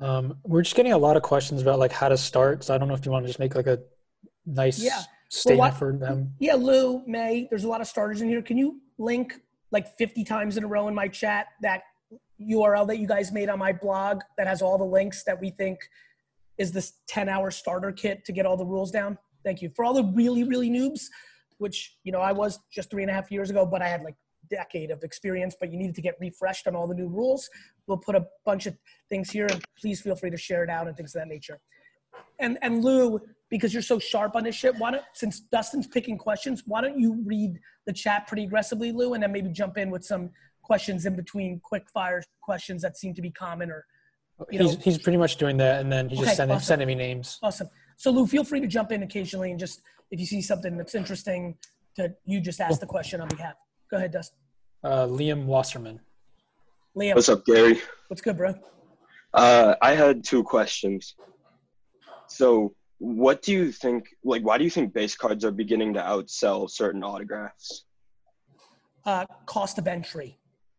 [0.00, 2.64] Um, we're just getting a lot of questions about like how to start.
[2.64, 3.78] So I don't know if you want to just make like a
[4.44, 5.02] nice Yeah.
[5.28, 6.34] Statement what- them.
[6.38, 8.42] Yeah, Lou, May, there's a lot of starters in here.
[8.42, 11.82] Can you link like 50 times in a row in my chat that
[12.40, 15.50] URL that you guys made on my blog that has all the links that we
[15.50, 15.78] think
[16.58, 19.18] is this 10 hour starter kit to get all the rules down?
[19.44, 19.70] Thank you.
[19.74, 21.06] For all the really, really noobs,
[21.58, 24.02] which, you know, I was just three and a half years ago, but I had
[24.02, 24.14] like
[24.48, 27.48] decade of experience, but you needed to get refreshed on all the new rules.
[27.86, 28.76] We'll put a bunch of
[29.08, 31.58] things here and please feel free to share it out and things of that nature.
[32.38, 36.18] And and Lou, because you're so sharp on this shit, why don't since Dustin's picking
[36.18, 39.90] questions, why don't you read the chat pretty aggressively, Lou, and then maybe jump in
[39.90, 40.30] with some
[40.62, 43.84] questions in between quick fire questions that seem to be common or
[44.50, 46.66] you know he's he's pretty much doing that, and then he's Okay, just sending awesome.
[46.66, 47.38] sending me names.
[47.42, 47.68] awesome.
[47.96, 49.80] So Lou, feel free to jump in occasionally and just
[50.10, 51.56] if you see something that's interesting
[51.96, 53.54] to you just ask the question on behalf.
[53.90, 54.36] Go ahead, Dustin.
[54.84, 56.00] Uh, Liam Wasserman.
[56.96, 57.80] Liam, What's up, Gary?
[58.08, 58.54] what's good, bro?
[59.32, 61.14] Uh, I had two questions.
[62.28, 64.06] So, what do you think?
[64.24, 67.84] Like, why do you think base cards are beginning to outsell certain autographs?
[69.04, 70.36] uh, cost of entry.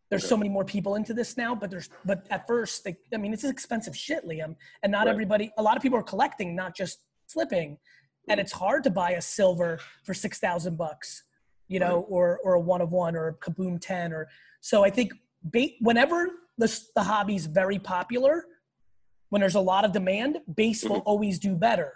[0.10, 3.18] There's so many more people into this now, but there's but at first, they, I
[3.18, 5.12] mean, it's expensive shit, Liam, and not Right.
[5.14, 5.52] everybody.
[5.58, 7.78] A lot of people are collecting, not just flipping,
[8.30, 11.24] and it's hard to buy a silver for six thousand bucks,
[11.68, 14.28] you know, or or a one of one or a kaboom ten or
[14.62, 14.84] so.
[14.84, 15.12] I think
[15.44, 18.46] ba- whenever the the hobby's very popular,
[19.30, 21.94] when there's a lot of demand, base will always do better.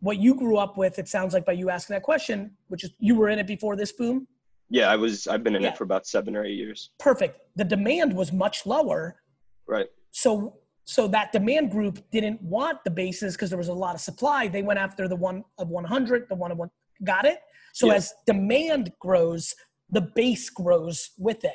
[0.00, 2.90] What you grew up with, it sounds like by you asking that question, which is
[2.98, 4.26] you were in it before this boom.
[4.70, 5.26] Yeah, I was.
[5.26, 5.70] I've been in Yeah.
[5.70, 6.90] it for about seven or eight years.
[6.98, 7.38] perfect.
[7.56, 9.20] The demand was much lower.
[9.66, 9.88] Right.
[10.12, 14.00] So so that demand group didn't want the bases because there was a lot of
[14.00, 14.48] supply.
[14.48, 16.70] They went after the one of 100, the one of one.
[17.04, 17.38] Got it?
[17.74, 19.54] So as demand grows,
[19.90, 21.54] the base grows with it.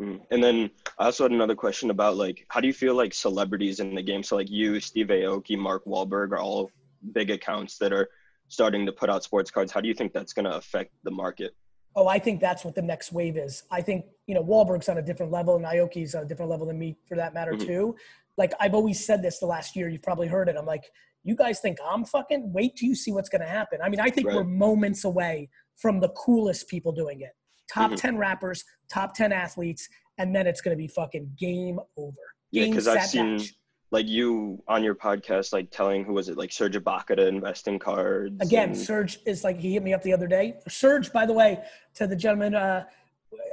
[0.00, 0.20] Mm.
[0.30, 3.80] And then I also had another question about like, how do you feel like celebrities
[3.80, 4.22] in the game?
[4.22, 6.70] So like you, Steve Aoki, Mark Wahlberg are all
[7.12, 8.08] big accounts that are
[8.48, 9.72] starting to put out sports cards.
[9.72, 11.56] How do you think that's going to affect the market?
[11.94, 13.64] Oh, I think that's what the next wave is.
[13.70, 16.66] I think, you know, Wahlberg's on a different level and Aoki's on a different level
[16.66, 17.66] than me for that matter Mhm.
[17.66, 17.96] too.
[18.38, 20.56] Like I've always said this the last year, you've probably heard it.
[20.56, 20.90] I'm like,
[21.22, 23.80] you guys think I'm fucking wait till you see what's gonna happen.
[23.82, 24.36] I mean, I think Right.
[24.36, 27.32] we're moments away from the coolest people doing it.
[27.70, 27.96] Top Mhm.
[27.96, 29.86] 10 rappers, top 10 athletes,
[30.18, 32.16] and then it's gonna be fucking game over.
[32.50, 33.54] Yeah, Game because I've seen match.
[33.92, 37.68] Like you on your podcast, like telling who was it, like Serge Ibaka to invest
[37.68, 38.34] in cards.
[38.40, 40.56] Again, and- Serge is like he hit me up the other day.
[40.66, 41.62] Serge, by the way,
[41.94, 42.84] to the gentleman, uh,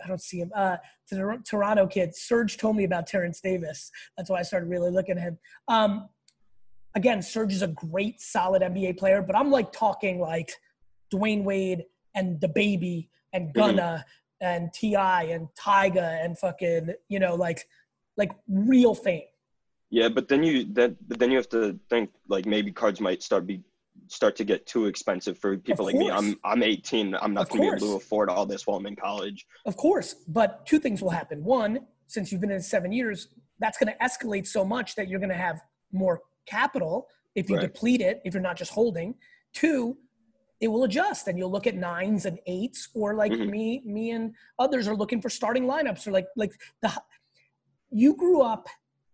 [0.04, 0.52] I don't see him.
[0.56, 0.78] Uh,
[1.10, 3.92] to the Toronto kid, Serge told me about Terence Davis.
[4.18, 5.38] That's why I started really looking at him.
[5.68, 6.10] Um,
[6.96, 10.54] again, Serge is a great, solid NBA player, but I'm like talking like
[11.14, 11.84] Dwyane Wade
[12.16, 14.06] and DaBaby and Gunna
[14.42, 15.24] and T.I.
[15.24, 17.68] and Tyga and fucking you know like
[18.18, 19.24] like real fame.
[19.90, 23.24] Yeah, but then you that but then you have to think like maybe cards might
[23.24, 23.62] start be
[24.08, 26.10] start to get too expensive for people like me.
[26.12, 27.16] I'm I'm 18.
[27.16, 29.46] I'm not going to be able to afford all this while I'm in college.
[29.66, 31.44] Of course, but two things will happen.
[31.44, 33.28] One, since you've been in seven years,
[33.60, 37.56] that's going to escalate so much that you're going to have more capital if you
[37.58, 37.62] Right.
[37.62, 39.16] deplete it, if you're not just holding.
[39.54, 39.98] Two,
[40.60, 43.50] it will adjust and you'll look at nines and eights, or like Mhm.
[43.50, 46.92] me, me and others are looking for starting lineups, or like like the
[47.92, 48.68] you grew up,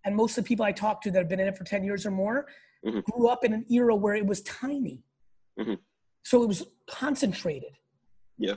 [0.05, 1.83] and most of the people I talk to that have been in it for ten
[1.83, 2.47] years or more
[2.85, 3.03] Mhm.
[3.03, 5.03] grew up in an era where it was tiny,
[5.59, 5.79] Mhm.
[6.23, 7.73] so it was concentrated.
[8.37, 8.55] Yeah.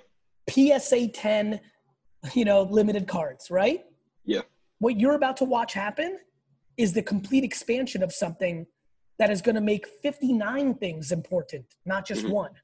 [0.49, 1.61] PSA 10,
[2.35, 3.87] you know, limited cards, right?
[4.25, 4.43] Yeah.
[4.79, 6.21] What you're about to watch happen
[6.77, 8.67] is the complete expansion of something
[9.19, 12.31] that is going to make 59 things important, not just Mhm.
[12.31, 12.55] one.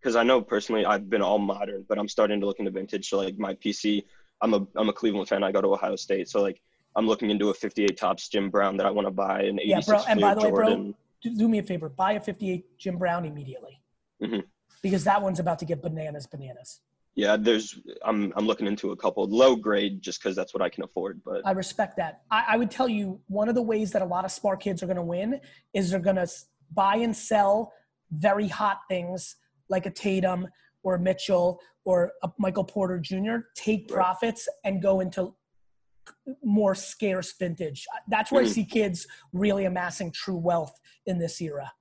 [0.00, 3.08] Because I know personally I've been all modern, but I'm starting to look into vintage.
[3.08, 4.04] So like my PC,
[4.40, 5.44] I'm a I'm a Cleveland fan.
[5.44, 6.60] I go to Ohio State, so like
[6.96, 9.66] I'm looking into a 58 Topps Jim Brown that I want to buy an 86
[9.66, 10.02] Yeah, bro.
[10.08, 10.94] And by the way, Jordan.
[11.22, 11.88] bro, do, me a favor.
[11.88, 13.80] Buy a 58 Jim Brown immediately.
[14.22, 14.44] Mhm.
[14.82, 16.80] Because that one's about to get bananas, bananas.
[17.14, 20.68] Yeah, there's I'm I'm looking into a couple low grade just because that's what I
[20.70, 21.20] can afford.
[21.24, 22.22] But I respect that.
[22.30, 24.82] I, I would tell you one of the ways that a lot of smart kids
[24.82, 25.38] are going to win
[25.74, 26.26] is they're going to
[26.72, 27.72] buy and sell
[28.10, 29.36] very hot things
[29.68, 30.48] like a Tatum
[30.82, 33.36] or a Mitchell or a Michael Porter Jr.
[33.54, 33.96] Take Right.
[33.96, 35.34] profits and go into
[36.42, 37.86] more scarce vintage.
[38.08, 38.50] That's where I Mhm.
[38.52, 41.72] see kids really amassing true wealth in this era.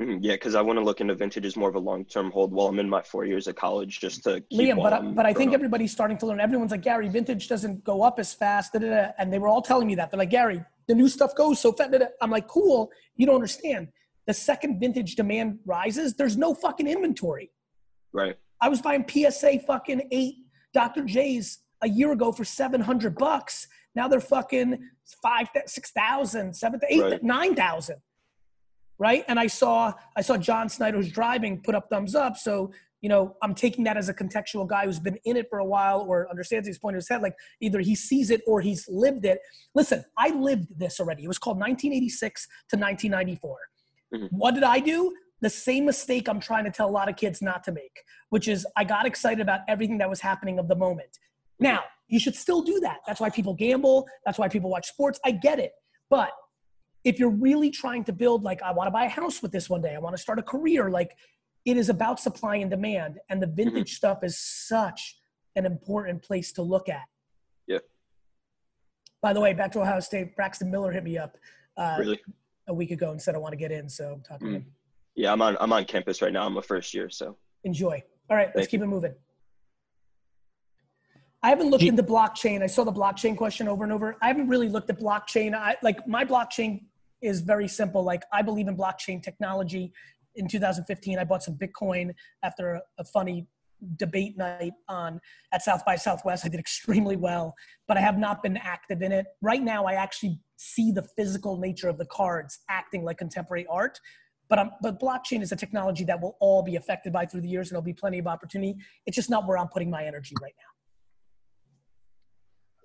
[0.00, 2.32] Mhm, yeah, because I want to look into vintage as more of a long term
[2.32, 5.00] hold while I'm in my four years of college, just to keep Liam, but I,
[5.00, 5.54] but I think up.
[5.54, 6.40] everybody's starting to learn.
[6.40, 9.12] Everyone's like Gary, vintage doesn't go up as fast, da, da, da.
[9.18, 10.10] and they were all telling me that.
[10.10, 11.92] They're like Gary, the new stuff goes so fast.
[11.92, 12.90] da." I'm like, cool.
[13.16, 13.88] You don't understand.
[14.26, 17.50] The second vintage demand rises, there's no fucking inventory.
[18.12, 18.36] right.
[18.60, 20.36] I was buying PSA fucking eight
[20.72, 21.04] Dr.
[21.04, 23.68] J's a year ago for seven hundred bucks.
[23.94, 24.78] Now they're fucking
[25.22, 27.22] five, six thousand, seven, eight, Right.
[27.22, 27.98] nine thousand.
[28.98, 29.24] Right?
[29.28, 32.36] And I saw I saw John Snyder who's driving put up thumbs up.
[32.36, 35.58] So you know, I'm taking that as a contextual guy who's been in it for
[35.58, 37.20] a while or understands his point of his head.
[37.20, 39.40] Like either he sees it or he's lived it.
[39.74, 41.22] Listen, I lived this already.
[41.22, 43.58] It was called 1986 to 1994.
[44.14, 44.28] Mhm.
[44.32, 45.14] What did I do?
[45.42, 48.48] The same mistake I'm trying to tell a lot of kids not to make, which
[48.48, 51.18] is I got excited about everything that was happening of the moment.
[51.60, 52.98] Now, you should still do that.
[53.06, 54.06] That's why people gamble.
[54.26, 55.18] That's why people watch sports.
[55.24, 55.72] I get it.
[56.10, 56.30] But
[57.04, 59.68] if you're really trying to build, like, I want to buy a house with this
[59.70, 61.10] one day, I want to start a career, like,
[61.64, 63.18] it is about supply and demand.
[63.30, 65.16] And the vintage stuff is such
[65.56, 67.04] an important place to look at.
[67.66, 67.78] Yeah.
[69.22, 71.38] By the way, back to Ohio State, Braxton Miller hit me up
[71.78, 72.20] uh, Really.
[72.68, 73.88] a week ago and said, I want to get in.
[73.88, 74.56] So I'm talking to Mm.
[74.56, 74.66] him.
[75.16, 76.44] Yeah, I'm on I'm on campus right now.
[76.44, 78.02] I'm a first year, so Enjoy.
[78.28, 79.14] All right, let's keep it moving.
[81.44, 82.62] I haven't looked into blockchain.
[82.62, 84.16] I saw the blockchain question over and over.
[84.22, 85.54] I haven't really looked at blockchain.
[85.54, 86.84] I like my blockchain
[87.20, 88.02] is very simple.
[88.02, 89.92] Like I believe in blockchain technology.
[90.36, 93.46] In 2015, I bought some Bitcoin after a, a funny
[93.96, 95.20] debate night on
[95.52, 96.46] at South by Southwest.
[96.46, 97.54] I did extremely well,
[97.86, 99.26] but I have not been active in it.
[99.42, 104.00] Right now, I actually see the physical nature of the cards acting like contemporary art.
[104.48, 107.48] But um, but blockchain is a technology that will all be affected by through the
[107.48, 108.76] years, and there'll be plenty of opportunity.
[109.04, 110.73] It's just not where I'm putting my energy right now.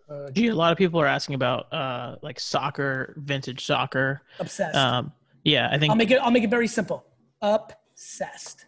[0.09, 4.21] Uh, Gee, a lot of people are asking about uh, like soccer, vintage soccer.
[4.39, 4.75] Obsessed.
[4.75, 5.11] Um,
[5.43, 6.15] yeah, I think I'll make it.
[6.21, 7.05] I'll make it very simple.
[7.41, 8.65] Obsessed.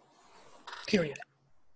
[0.88, 1.18] Period.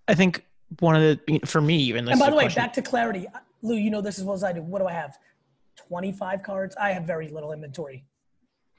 [0.07, 0.45] I think
[0.79, 2.07] one of the for me even.
[2.07, 3.27] and by the way, question- back to clarity,
[3.61, 3.75] Lou.
[3.75, 4.61] You know this as well as I do.
[4.61, 5.17] What do I have?
[5.75, 6.75] Twenty-five cards.
[6.79, 8.05] I have very little inventory.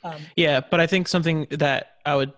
[0.04, 2.32] Um, Yeah, but I think something that I would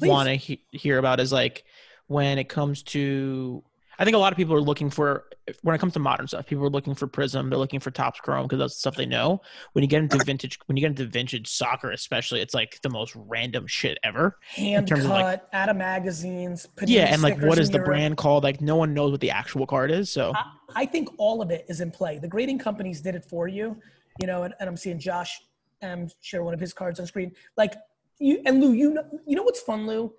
[0.00, 1.64] want to he- hear about is like
[2.08, 3.62] when it comes to.
[3.98, 5.24] I think a lot of people are looking for
[5.62, 6.46] when it comes to modern stuff.
[6.46, 7.48] People are looking for Prizm.
[7.50, 9.40] They're looking for Topps Chrome because that's the stuff they know.
[9.72, 12.90] When you get into vintage, when you get into vintage soccer, especially, it's like the
[12.90, 14.38] most random shit ever.
[14.48, 16.66] hand cut like- out of magazines.
[16.86, 17.86] Yeah, and like what is the Europe.
[17.86, 18.44] brand called?
[18.44, 20.10] Like no one knows what the actual card is.
[20.10, 22.18] So I, I think all of it is in play.
[22.18, 23.76] The grading companies did it for you,
[24.20, 25.40] you know, and, and I'm seeing Josh
[25.82, 27.32] um, share one of his cards on screen.
[27.56, 27.74] Like
[28.18, 30.12] you and Lou, you know, you know what's fun, Lou,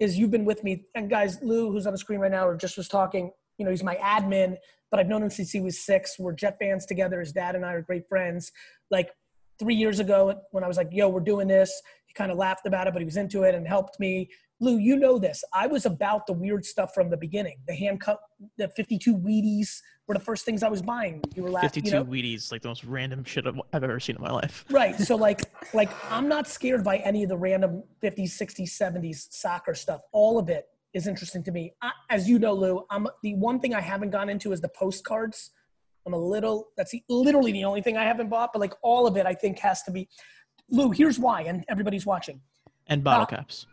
[0.00, 0.84] is you've been with me.
[0.94, 3.30] And guys, Lou, who's on the screen right now, or just was talking.
[3.58, 4.56] You know, he's my admin,
[4.90, 6.18] but I've known him since he was six.
[6.18, 7.20] We're Jet fans together.
[7.20, 8.52] His dad and I are great friends.
[8.90, 9.10] Like
[9.58, 12.66] three years ago, when I was like, "Yo, we're doing this," he kind of laughed
[12.66, 14.30] about it, but he was into it and helped me.
[14.60, 15.44] Lou, you know this.
[15.52, 17.58] I was about the weird stuff from the beginning.
[17.68, 18.18] The hand cut,
[18.56, 21.22] the 52 Wheaties were the first things I was buying.
[21.36, 21.68] You were laughing.
[21.68, 22.04] fifty-two You know?
[22.04, 24.64] Wheaties, like the most random shit I've I've ever seen in my life.
[24.70, 24.98] Right.
[24.98, 25.42] So like
[25.74, 30.00] like I'm not scared by any of the random 50s, 60s, 70s soccer stuff.
[30.12, 31.74] All of it is interesting to me.
[31.82, 34.70] I, as you know, Lou, I'm the one thing I haven't gone into is the
[34.70, 35.50] postcards.
[36.06, 39.06] I'm a little that's the, literally the only thing I haven't bought, but like all
[39.06, 40.08] of it I think has to be
[40.70, 42.40] Lou, here's why and everybody's watching.
[42.88, 43.66] And bottle Uh, caps.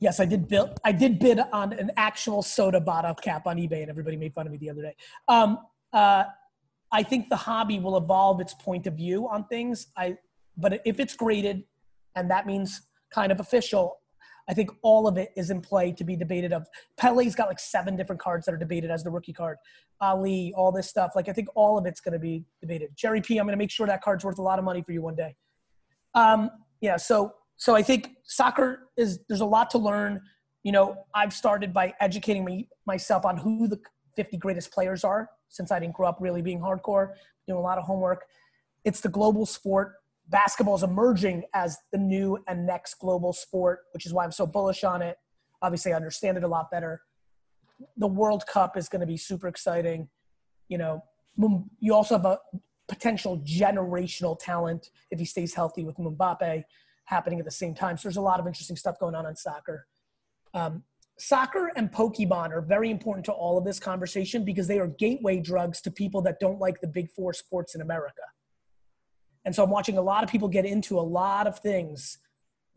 [0.00, 0.78] Yes, I did build.
[0.84, 4.46] I did bid on an actual soda bottle cap on eBay, and everybody made fun
[4.46, 4.94] of me the other day.
[5.26, 5.58] Um,
[5.92, 6.24] uh,
[6.92, 9.88] I think the hobby will evolve its point of view on things.
[9.96, 10.16] I,
[10.56, 11.64] but if it's graded,
[12.14, 12.82] and that means
[13.12, 13.98] kind of official,
[14.48, 16.52] I think all of it is in play to be debated.
[16.52, 16.66] Of
[16.96, 19.58] Pele's got like seven different cards that are debated as the rookie card.
[20.00, 21.12] Ali, all this stuff.
[21.16, 22.90] Like I think all of it's going to be debated.
[22.96, 24.92] Jerry P, I'm going to make sure that card's worth a lot of money for
[24.92, 25.34] you one day.
[26.14, 26.50] Um,
[26.80, 30.22] yeah, so so I think soccer is there's a lot to learn.
[30.62, 33.80] You know, I've started by educating me, myself on who the
[34.16, 37.14] 50 greatest players are since I didn't grow up really being hardcore,
[37.46, 38.24] doing a lot of homework.
[38.84, 39.94] It's the global sport.
[40.28, 44.46] Basketball is emerging as the new and next global sport, which is why I'm so
[44.46, 45.16] bullish on it.
[45.60, 47.02] Obviously, I understand it a lot better.
[47.96, 50.08] The World Cup is going to be super exciting.
[50.68, 51.04] You know,
[51.80, 52.38] you also have a
[52.86, 56.64] potential generational talent if he stays healthy with Mbappe
[57.08, 57.96] happening at the same time.
[57.96, 59.86] So there's a lot of interesting stuff going on in soccer.
[60.52, 60.82] Um,
[61.18, 65.40] soccer and Pokemon are very important to all of this conversation because they are gateway
[65.40, 68.22] drugs to people that don't like the big four sports in America.
[69.46, 72.18] And so I'm watching a lot of people get into a lot of things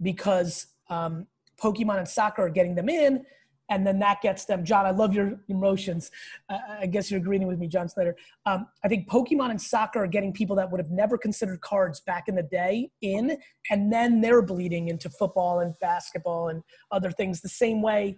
[0.02, 1.28] because um,
[1.62, 3.26] Pokemon and soccer are getting them in,
[3.72, 4.65] and then that gets them.
[4.65, 6.11] John, I love your emotions.
[6.49, 8.17] Uh, I guess you're agreeing with me, John Slater.
[8.45, 12.01] Um, I think Pokemon and soccer are getting people that would have never considered cards
[12.01, 13.38] back in the day in,
[13.72, 16.61] and then they're bleeding into football and basketball and
[16.91, 18.17] other things the same way.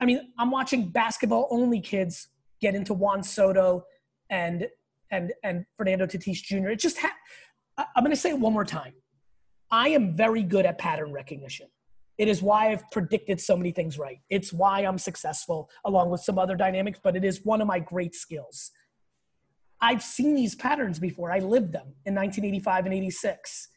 [0.00, 2.28] I mean, I'm watching basketball only kids
[2.60, 3.84] get into Juan Soto
[4.30, 4.66] and
[5.12, 6.70] and and Fernando Tatis Jr.
[6.70, 7.16] It just ha-
[7.78, 8.94] I'm going to say it one more time.
[9.70, 11.68] I am very good at pattern recognition.
[12.18, 14.18] It is why I've predicted so many things right.
[14.28, 17.78] It's why I'm successful, along with some other dynamics, but it is one of my
[17.78, 18.72] great skills.
[19.80, 21.30] I've seen these patterns before.
[21.30, 23.68] I lived them in 1985 and 86.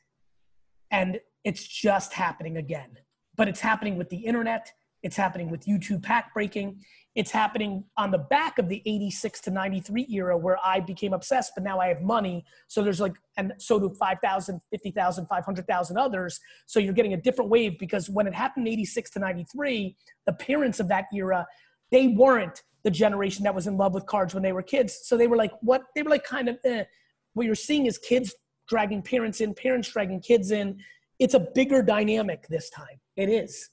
[0.90, 2.98] And it's just happening again.
[3.38, 4.72] But it's happening with the internet,
[5.04, 6.80] it's happening with YouTube pack breaking,
[7.16, 11.52] it's happening on the back of the 86 to 93 era where I became obsessed,
[11.56, 12.46] but now I have money.
[12.68, 16.40] So there's like, and so do 5,000, 50,000, 500,000 others.
[16.68, 19.96] So you're getting a different wave because when it happened in 86 to 93,
[20.26, 21.46] the parents of that era,
[21.92, 25.02] they weren't the generation that was in love with cards when they were kids.
[25.04, 25.84] So they were like, what?
[25.96, 26.86] They were like kind of, eh.
[27.34, 28.34] what you're seeing is kids
[28.70, 30.80] dragging parents in, parents dragging kids in.
[31.20, 33.00] It's a bigger dynamic this time.
[33.18, 33.70] It is.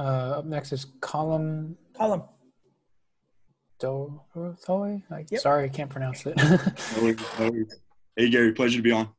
[0.00, 1.76] Uh, up next is Column.
[1.94, 2.22] Column.
[3.78, 5.02] Dorothoi?
[5.10, 5.40] I, Yep.
[5.42, 6.36] Sorry, I can't pronounce it.
[6.96, 7.80] No worries, no worries.
[8.16, 9.10] Hey Gary, pleasure to be on.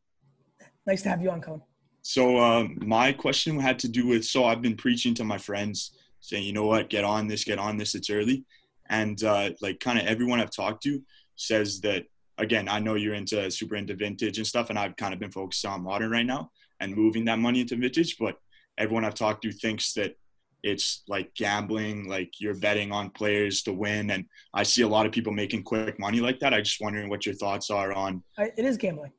[0.87, 1.61] Nice to have you on, Colin.
[2.01, 5.95] So um, my question had to do with so I've been preaching to my friends
[6.19, 8.43] saying, you know what, get on this, get on this, it's early,
[8.89, 10.99] and uh, like kind of everyone I've talked to
[11.35, 12.05] says that
[12.39, 15.31] again, I know you're into super into vintage and stuff, and I've kind of been
[15.31, 18.37] focused on modern right now and moving that money into vintage, but
[18.79, 20.15] everyone I've talked to thinks that
[20.63, 25.05] it's like gambling, like you're betting on players to win, and I see a lot
[25.05, 26.53] of people making quick money like that.
[26.53, 29.11] I just wondering what your thoughts are on it is gambling.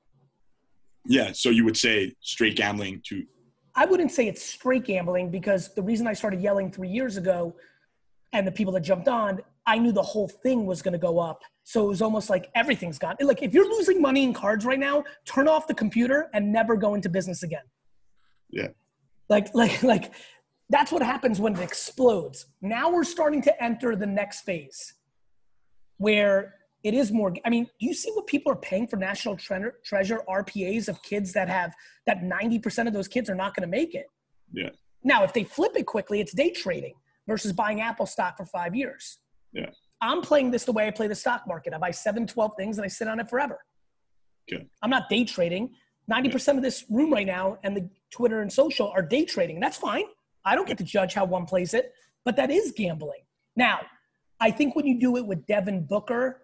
[1.06, 3.24] yeah, so you would say straight gambling to
[3.74, 7.54] I wouldn't say it's straight gambling because the reason I started yelling three years ago
[8.32, 11.18] and the people that jumped on, I knew the whole thing was going to go
[11.18, 11.42] up.
[11.64, 13.16] So it was almost like everything's gone.
[13.20, 16.76] Like if you're losing money in cards right now, turn off the computer and never
[16.76, 17.62] go into business again.
[18.50, 18.68] Yeah.
[19.28, 20.12] Like, like, like
[20.72, 22.46] that's what happens when it explodes.
[22.62, 24.94] Now we're starting to enter the next phase
[25.98, 27.34] where it is more.
[27.44, 31.00] I mean, do you see what people are paying for National Tre- Treasure RPAs of
[31.02, 31.74] kids that have
[32.06, 34.06] that 90% of those kids are not going to make it?
[34.52, 34.70] Yeah.
[35.04, 36.94] Now, if they flip it quickly, it's day trading
[37.28, 39.18] versus buying Apple stock for five years.
[39.52, 39.70] Yeah.
[40.00, 41.74] I'm playing this the way I play the stock market.
[41.74, 43.58] I buy seven, 12 things and I sit on it forever.
[44.50, 44.66] Okay.
[44.82, 45.74] I'm not day trading.
[46.10, 49.60] 90% of this room right now and the Twitter and social are day trading.
[49.60, 50.04] That's fine.
[50.44, 51.92] I don't get to judge how one plays it,
[52.24, 53.20] but that is gambling.
[53.56, 53.80] Now,
[54.40, 56.42] I think when you do it with Devin Booker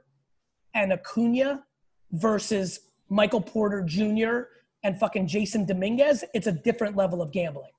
[0.74, 1.64] and Acuna
[2.12, 4.40] versus Michael Porter Jr.
[4.84, 7.72] and fucking Jasson Dominguez, it's a different level of gambling,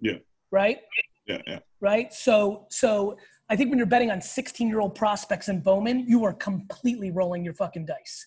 [0.00, 0.14] Yeah.
[0.50, 0.78] right?
[1.26, 1.42] Yeah.
[1.46, 1.58] Yeah.
[1.80, 2.12] right?
[2.12, 3.16] So, so
[3.50, 7.10] I think when you're betting on 16 year old prospects and Bowman, you are completely
[7.10, 8.26] rolling your fucking dice.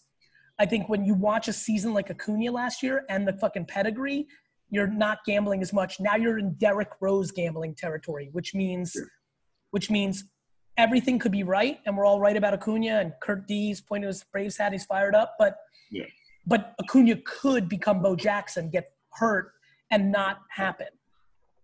[0.59, 4.27] I think when you watch a season like Acuna last year and the fucking pedigree,
[4.71, 5.99] you're not gambling as much.
[5.99, 8.95] Now you're in Derrick Rose gambling territory, which means,
[9.71, 10.23] which means
[10.77, 14.07] everything could be right, and we're all right about Acuna and Kurt D's point of
[14.07, 14.71] his Braves hat.
[14.71, 15.57] He's fired up, but
[15.91, 16.05] Yeah.
[16.47, 19.51] but Acuna could become Bo Jackson, get hurt,
[19.91, 20.87] and not happen.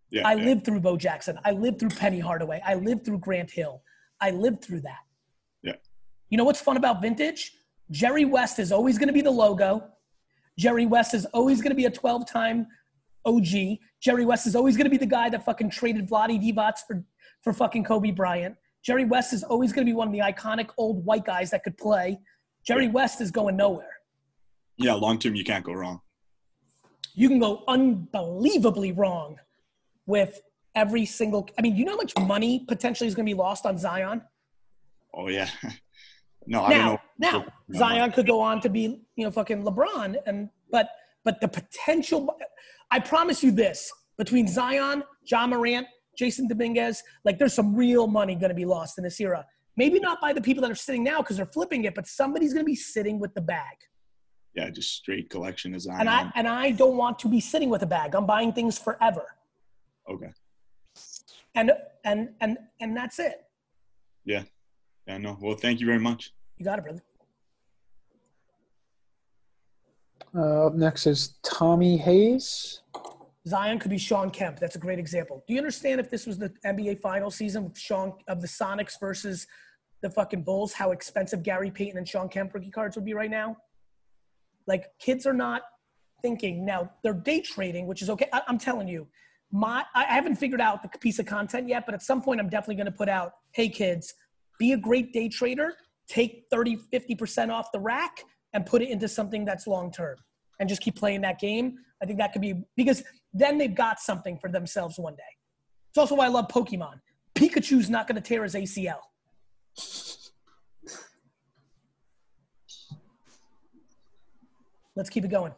[0.09, 0.27] Yeah.
[0.27, 0.45] I yeah.
[0.45, 1.39] lived through Bo Jackson.
[1.45, 2.61] I lived through Penny Hardaway.
[2.65, 3.81] I lived through Grant Hill.
[4.19, 4.99] I lived through that.
[5.63, 5.73] Yeah.
[6.29, 7.53] You know what's fun about vintage?
[7.89, 9.87] Jerry West is always going to be the logo.
[10.57, 12.67] Jerry West is always going to be a 12 time
[13.27, 13.77] OG.
[14.01, 17.03] Jerry West is always going to be the guy that fucking traded Vlade Divac for,
[17.43, 18.55] for fucking Kobe Bryant.
[18.83, 21.63] Jerry West is always going to be one of the iconic old white guys that
[21.63, 22.17] could play.
[22.65, 23.91] Jerry West is going nowhere.
[24.77, 24.93] Yeah.
[24.93, 25.99] Long term, you can't go wrong.
[27.15, 29.37] you can go unbelievably wrong
[30.05, 30.41] with
[30.75, 31.49] every single.
[31.57, 34.21] I mean, you know how much money potentially is going to be lost on Zion?
[35.13, 35.49] Oh yeah.
[36.47, 37.39] no, I don't now, know.
[37.41, 40.89] now Zion could go on to be, you know, fucking LeBron, and but
[41.27, 42.33] but the potential.
[42.89, 45.85] I promise you this: between Zion, Ja Morant,
[46.19, 49.45] Jasson Dominguez, like there's some real money going to be lost in this era.
[49.75, 52.53] Maybe not by the people that are sitting now because they're flipping it, but somebody's
[52.53, 53.77] going to be sitting with the bag.
[54.55, 55.99] Yeah, just straight collection of Zion.
[55.99, 58.15] And I and I don't want to be sitting with a bag.
[58.15, 59.25] I'm buying things forever.
[60.09, 60.31] okay.
[61.55, 61.73] And
[62.05, 63.35] and and and that's it.
[64.23, 64.43] Yeah.
[65.07, 65.17] Yeah.
[65.17, 65.37] No.
[65.41, 66.31] Well, thank you very much.
[66.57, 67.03] You got it, brother.
[70.35, 72.81] Uh, up next is Tommy Hayes.
[73.47, 74.59] Zion could be Shawn Kemp.
[74.59, 75.43] That's a great example.
[75.47, 78.99] Do you understand if this was the NBA final season with Sean of the Sonics
[78.99, 79.47] versus
[80.01, 83.31] the fucking Bulls, how expensive Gary Payton and Shawn Kemp rookie cards would be right
[83.31, 83.55] now?
[84.67, 85.61] Like kids are not
[86.21, 86.91] thinking now.
[87.03, 88.27] They're day trading, which is okay.
[88.33, 89.07] I, I'm telling you,
[89.51, 92.49] my I haven't figured out the piece of content yet, but at some point I'm
[92.49, 94.13] definitely going to put out, hey kids,
[94.59, 95.75] be a great day trader,
[96.09, 100.17] take 30, 50% off the rack and put it into something that's long term
[100.59, 101.75] and just keep playing that game.
[102.01, 105.23] I think that could be because then they've got something for themselves one day.
[105.91, 106.99] It's also why I love Pokemon.
[107.35, 108.99] Pikachu's not going to tear his ACL.
[114.95, 115.53] Let's keep it going.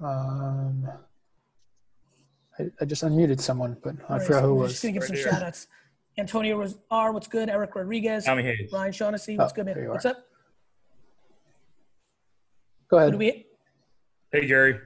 [0.00, 0.88] Um,
[2.58, 4.70] I, I just unmuted someone, but I All right, forgot so who it we're was.
[4.72, 5.66] Just gonna give some shout outs.
[6.18, 7.48] Antonio Ros- R, what's good?
[7.48, 8.24] Eric Rodriguez.
[8.24, 8.70] Tommy Hayes.
[8.72, 9.88] Ryan Shaughnessy, what's Oh, good, man?
[9.88, 10.10] What's are.
[10.10, 10.24] up?
[12.90, 13.14] Go ahead.
[13.16, 13.46] we?
[14.32, 14.80] Hey, Gary.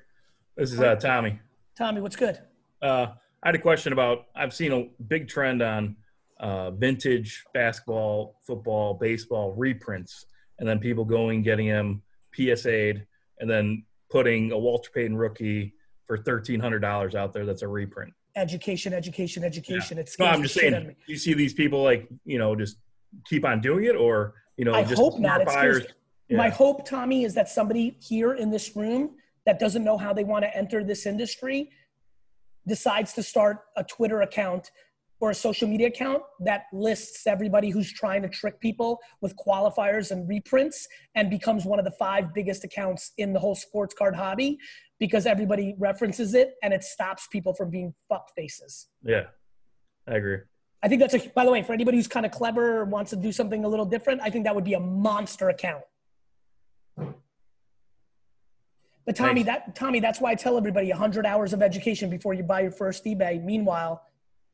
[0.56, 1.38] This is uh, Tommy.
[1.76, 2.40] Tommy, what's good?
[2.82, 3.06] Uh,
[3.44, 5.96] I had a question about I've seen a big trend on
[6.40, 10.26] uh, vintage basketball, football, baseball reprints,
[10.58, 12.02] and then people going getting them
[12.36, 13.06] PSA'd
[13.38, 15.72] and then putting a Walter Payton rookie
[16.04, 17.46] for thirteen hundred dollars out there.
[17.46, 18.12] That's a reprint.
[18.34, 19.96] Education, education, education.
[19.96, 20.96] It's No, I'm just saying.
[21.06, 22.78] You see these people like you know just
[23.26, 25.42] keep on doing it, or you know I just hope not.
[25.42, 25.92] smart It
[26.28, 26.36] me.
[26.36, 29.16] My hope, Tommy, is that somebody here in this room
[29.46, 31.70] that doesn't know how they want to enter this industry
[32.66, 34.70] decides to start a Twitter account
[35.20, 40.10] or a social media account that lists everybody who's trying to trick people with qualifiers
[40.10, 44.16] and reprints and becomes one of the five biggest accounts in the whole sports card
[44.16, 44.58] hobby
[44.98, 48.88] because everybody references it and it stops people from being fuck faces.
[49.04, 49.26] Yeah,
[50.08, 50.38] I agree.
[50.82, 53.10] I think that's a, by the way, for anybody who's kind of clever or wants
[53.10, 55.84] to do something a little different, I think that would be a monster account.
[59.04, 62.42] But Tommy, that Tommy, that's why I tell everybody 100 hours of education before you
[62.42, 63.42] buy your first eBay.
[63.42, 64.02] Meanwhile,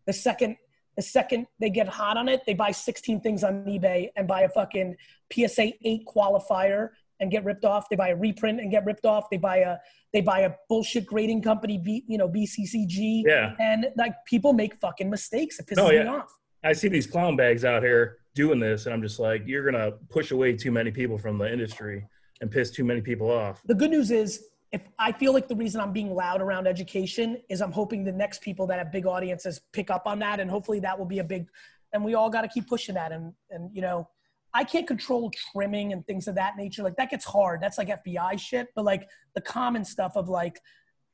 [0.07, 0.57] the second
[0.97, 4.43] the second they get hot on it, they buy 16 things on eBay and buy
[4.43, 4.97] a fucking
[5.33, 6.89] PSA 8 qualifier
[7.21, 7.89] and get ripped off.
[7.89, 9.29] They buy a reprint and get ripped off.
[9.31, 9.77] They buy a
[10.13, 13.25] they buy a bullshit grading company, B, you know, BCCG.
[13.27, 13.55] Yeah.
[13.61, 15.59] And like people make fucking mistakes.
[15.59, 16.33] It pisses No, me off.
[16.65, 19.93] I see these clown bags out here doing this, and I'm just like, you're gonna
[20.09, 22.05] push away too many people from the industry
[22.41, 23.63] and piss too many people off.
[23.65, 27.41] The good news is, if I feel like the reason I'm being loud around education
[27.49, 30.51] is I'm hoping the next people that have big audiences pick up on that, and
[30.51, 31.47] hopefully that will be a big.
[31.95, 33.11] And we all got to keep pushing that.
[33.13, 34.09] And and you know,
[34.53, 36.83] I can't control trimming and things of that nature.
[36.83, 37.61] Like that gets hard.
[37.63, 38.69] That's like FBI shit.
[38.75, 40.61] But like the common stuff of like,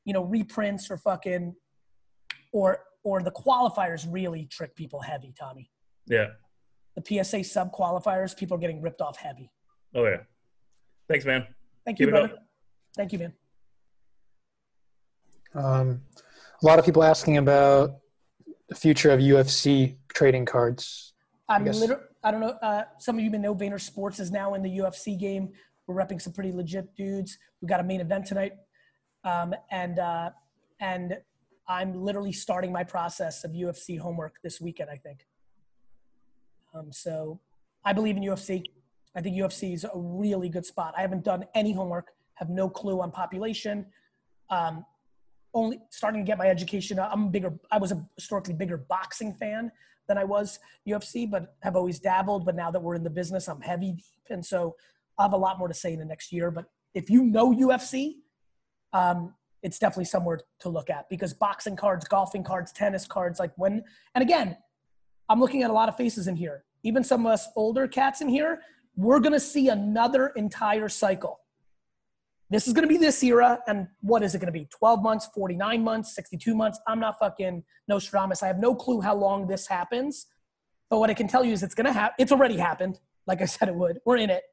[0.04, 1.54] you know, reprints or fucking,
[2.52, 5.32] or or the qualifiers really trick people heavy.
[5.38, 5.70] Tommy,
[6.08, 6.28] Yeah.
[6.96, 9.52] the PSA sub qualifiers, people are getting ripped off heavy.
[9.94, 10.22] Oh yeah.
[11.08, 11.46] Thanks, man.
[11.84, 12.20] Thank you, Keep up.
[12.28, 12.42] brother.
[12.96, 13.32] Thank you, man.
[15.54, 16.02] Um,
[16.62, 17.96] a lot of people asking about
[18.68, 21.12] the future of UFC trading cards.
[21.48, 22.56] I'm guess- literally, I don't know.
[22.62, 25.50] Uh, some of you may know Vayner Sports is now in the UFC game.
[25.86, 27.36] We're repping some pretty legit dudes.
[27.60, 28.52] We got a main event tonight,
[29.24, 30.30] um, and uh,
[30.80, 31.18] and
[31.68, 34.88] I'm literally starting my process of UFC homework this weekend.
[34.88, 35.26] I think.
[36.74, 37.40] Um, so,
[37.84, 38.64] I believe in UFC.
[39.16, 40.94] I think UFC is a really good spot.
[40.96, 42.08] I haven't done any homework.
[42.34, 43.86] Have no clue on population.
[44.50, 44.84] Um,
[45.54, 46.98] only starting to get my education.
[46.98, 47.52] I'm bigger.
[47.70, 49.70] I was a historically bigger boxing fan
[50.08, 52.44] than I was UFC, but have always dabbled.
[52.44, 54.74] But now that we're in the business, I'm heavy deep, and so
[55.16, 56.50] I'll have a lot more to say in the next year.
[56.50, 58.16] But if you know UFC,
[58.92, 63.52] um, it's definitely somewhere to look at because boxing cards, golfing cards, tennis cards, like
[63.56, 63.82] when
[64.14, 64.56] and again,
[65.28, 66.64] I'm looking at a lot of faces in here.
[66.82, 68.60] Even some of us older cats in here,
[68.96, 71.40] we're gonna see another entire cycle.
[72.50, 74.66] This is going to be this era, and what is it going to be?
[74.66, 76.78] 12 months, 49 months, 62 months?
[76.86, 78.42] I'm not fucking Nostradamus.
[78.42, 80.26] I have no clue how long this happens.
[80.90, 82.14] But what I can tell you is it's going to happen.
[82.18, 83.98] It's already happened, like I said it would.
[84.04, 84.44] We're in it.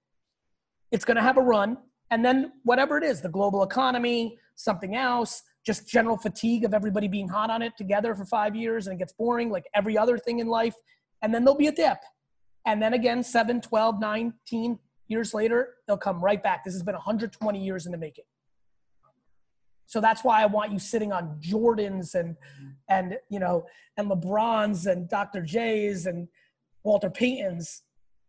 [0.91, 1.77] It's going to have a run.
[2.09, 7.07] And then whatever it is, the global economy, something else, just general fatigue of everybody
[7.07, 10.17] being hot on it together for five years and it gets boring like every other
[10.17, 10.75] thing in life.
[11.21, 11.99] And then there'll be a dip.
[12.65, 16.63] And then again, 7, 12, 19 years later, they'll come right back.
[16.63, 18.25] This has been 120 years in the making.
[19.91, 22.37] So that's why I want you sitting on Jordans and
[22.87, 23.65] and you know
[23.97, 25.41] and LeBrons and Dr.
[25.41, 26.29] J's and
[26.83, 27.81] Walter Paytons,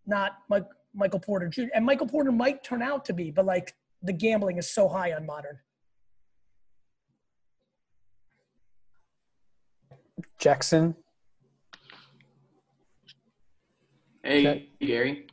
[0.05, 1.66] not Mike, Michael Porter Jr.
[1.72, 5.12] And Michael Porter might turn out to be, but like the gambling is so high
[5.12, 5.61] on modern.
[10.39, 10.97] Jackson.
[14.25, 14.68] Hey, Okay.
[14.81, 15.27] Gary.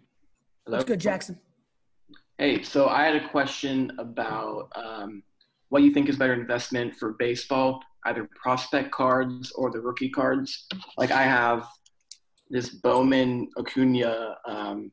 [0.65, 0.77] Hello.
[0.77, 1.39] What's good, Jackson?
[2.37, 5.23] Hey, so I had a question about um,
[5.69, 10.67] what you think is better investment for baseball, either prospect cards or the rookie cards.
[10.97, 11.67] Like I have
[12.49, 14.91] this Bowman Acuna um,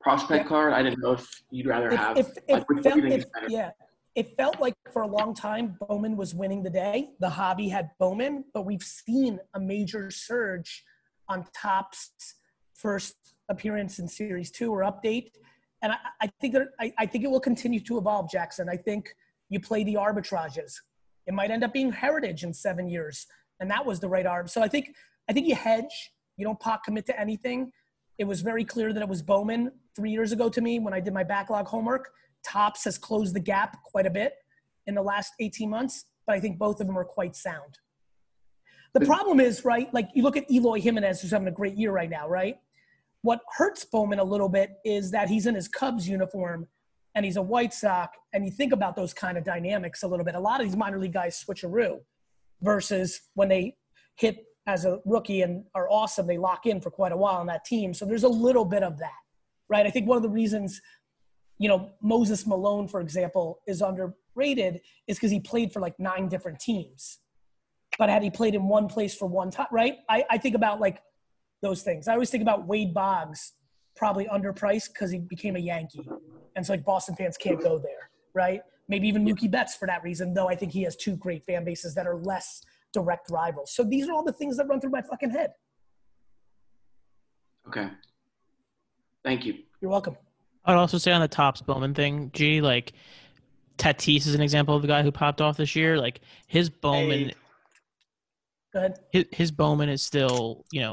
[0.00, 0.48] prospect Yeah.
[0.48, 0.72] card.
[0.72, 2.16] I didn't know if you'd rather If, have.
[2.16, 3.70] if, like, if felt, do you think if, yeah,
[4.16, 7.10] it felt like for a long time Bowman was winning the day.
[7.20, 10.84] The hobby had Bowman, but we've seen a major surge
[11.28, 12.35] on Topps
[12.76, 13.14] first
[13.48, 15.30] appearance in Series Two or update,
[15.82, 18.30] and I, I think that I, I think it will continue to evolve.
[18.30, 19.14] Jackson, I think
[19.48, 20.74] you play the arbitrages.
[21.26, 23.26] It might end up being Heritage in seven years,
[23.60, 24.48] and that was the right arb.
[24.50, 24.94] So I think
[25.28, 26.12] I think you hedge.
[26.36, 27.72] You don't pot commit to anything.
[28.18, 31.00] It was very clear that it was Bowman three years ago to me when I
[31.00, 32.10] did my backlog homework.
[32.44, 34.34] Topps has closed the gap quite a bit
[34.86, 37.78] in the last 18 months, but I think both of them are quite sound.
[38.94, 41.92] The problem is, right, like you look at Eloy Jimenez, who's having a great year
[41.92, 42.56] right now, right?
[43.26, 46.68] What hurts Bowman a little bit is that he's in his Cubs uniform
[47.16, 50.24] and he's a White Sox, and you think about those kind of dynamics a little
[50.24, 50.36] bit.
[50.36, 51.98] A lot of these minor league guys switcheroo
[52.62, 53.74] versus when they
[54.14, 57.48] hit as a rookie and are awesome, they lock in for quite a while on
[57.48, 57.92] that team.
[57.92, 59.18] So there's a little bit of that,
[59.68, 59.84] right?
[59.84, 60.80] I think one of the reasons,
[61.58, 66.28] you know, Moses Malone, for example, is underrated is because he played for like nine
[66.28, 67.18] different teams.
[67.98, 69.96] But had he played in one place for one time, right?
[70.08, 71.00] I, I think about like
[71.66, 72.06] those things.
[72.08, 73.52] I always think about Wade Boggs,
[73.96, 76.08] probably underpriced because he became a Yankee.
[76.54, 78.60] And so like Boston fans can't go there, right?
[78.88, 81.64] Maybe even Mookie Betts for that reason, though I think he has two great fan
[81.64, 82.62] bases that are less
[82.92, 83.72] direct rivals.
[83.74, 85.50] So these are all the things that run through my fucking head.
[87.66, 87.88] Okay.
[89.24, 89.54] Thank you.
[89.80, 90.16] You're welcome.
[90.64, 92.92] I'd also say on the Topps Bowman thing, G, like
[93.76, 95.98] Tatis is an example of the guy who popped off this year.
[95.98, 97.32] Like his Bowman,
[98.72, 99.00] Go ahead.
[99.10, 100.92] his, his Bowman is still you know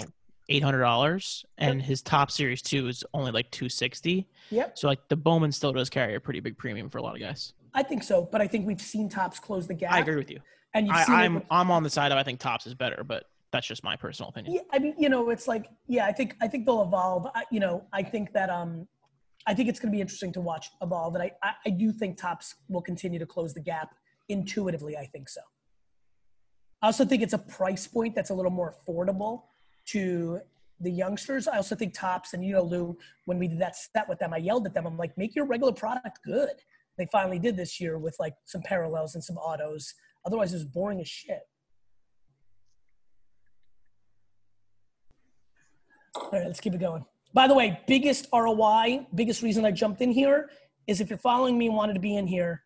[0.50, 4.28] eight hundred dollars, and his top series two is only like two sixty.
[4.50, 4.78] Yep.
[4.78, 7.22] So like the Bowman still does carry a pretty big premium for a lot of
[7.22, 7.54] guys.
[7.74, 9.94] I think so, but I think we've seen Topps close the gap.
[9.94, 10.39] I agree with you.
[10.76, 12.76] And you've I, seen I'm with- I'm on the side of I think Topps is
[12.76, 14.56] better, but that's just my personal opinion.
[14.56, 17.28] Yeah, I mean, you know, it's like, yeah, I think I think they'll evolve.
[17.36, 18.88] I, you know, I think that um,
[19.46, 21.91] I think it's going to be interesting to watch evolve, and I, I I do
[21.91, 23.96] think Topps will continue to close the gap
[24.30, 24.98] intuitively.
[24.98, 25.41] I think so.
[26.82, 29.44] I also think it's a price point that's a little more affordable
[29.88, 30.39] to
[30.79, 31.47] the youngsters.
[31.47, 34.34] I also think Topps, and you know, Lou, when we did that set with them,
[34.34, 34.86] I yelled at them.
[34.86, 36.49] I'm like, make your regular product good.
[36.97, 39.93] They finally did this year with like some parallels and some autos.
[40.25, 41.41] Otherwise, it was boring as shit.
[46.15, 47.05] All right, let's keep it going.
[47.34, 50.49] By the way, biggest ROI, biggest reason I jumped in here
[50.86, 52.63] is if you're following me and wanted to be in here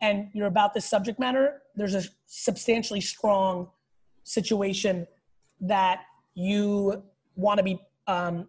[0.00, 3.70] and you're about this subject matter, there's a substantially strong
[4.24, 5.06] situation
[5.62, 6.02] that
[6.34, 7.02] you
[7.36, 8.48] want to be, um,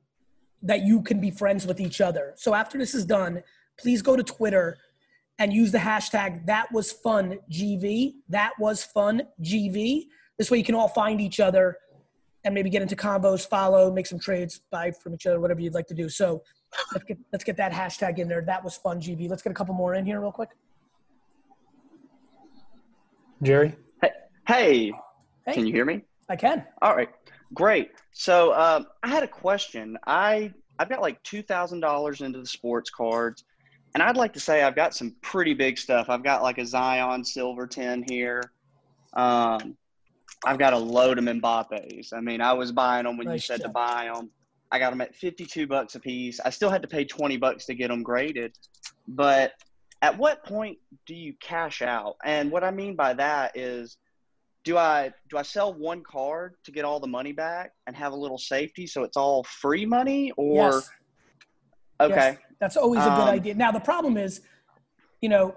[0.61, 2.33] that you can be friends with each other.
[2.35, 3.41] So after this is done,
[3.79, 4.77] please go to Twitter
[5.39, 8.13] and use the hashtag that was fun GV.
[8.29, 10.05] That was fun GV.
[10.37, 11.77] This way you can all find each other
[12.43, 15.73] and maybe get into combos, follow, make some trades, buy from each other, whatever you'd
[15.73, 16.09] like to do.
[16.09, 16.43] So
[16.93, 18.41] let's get let's get that hashtag in there.
[18.41, 19.29] That was fun, GV.
[19.29, 20.49] Let's get a couple more in here real quick.
[23.41, 23.75] Jerry?
[24.01, 24.91] Hey,
[25.45, 25.53] Hey.
[25.53, 26.01] can you hear me?
[26.29, 26.65] I can.
[26.81, 27.09] All right,
[27.53, 27.91] great.
[28.11, 29.97] So um, I had a question.
[30.07, 33.43] I I've got like two thousand dollars into the sports cards,
[33.93, 36.09] and I'd like to say I've got some pretty big stuff.
[36.09, 38.41] I've got like a Zion Silver Ten here.
[39.13, 39.77] Um,
[40.45, 42.13] I've got a load of Mbappe's.
[42.13, 44.29] I mean, I was buying them when you Nice said to buy them.
[44.71, 46.39] I got them at fifty-two bucks a piece.
[46.39, 48.57] I still had to pay twenty bucks to get them graded,
[49.07, 49.53] but
[50.01, 52.17] at what point do you cash out?
[52.25, 53.97] And what I mean by that is
[54.63, 58.13] do I do I sell one card to get all the money back and have
[58.13, 60.89] a little safety so it's all free money or Yes.
[61.99, 62.15] okay.
[62.15, 63.55] Yes, that's always a good Um, idea.
[63.55, 64.41] Now the problem is,
[65.21, 65.55] you know,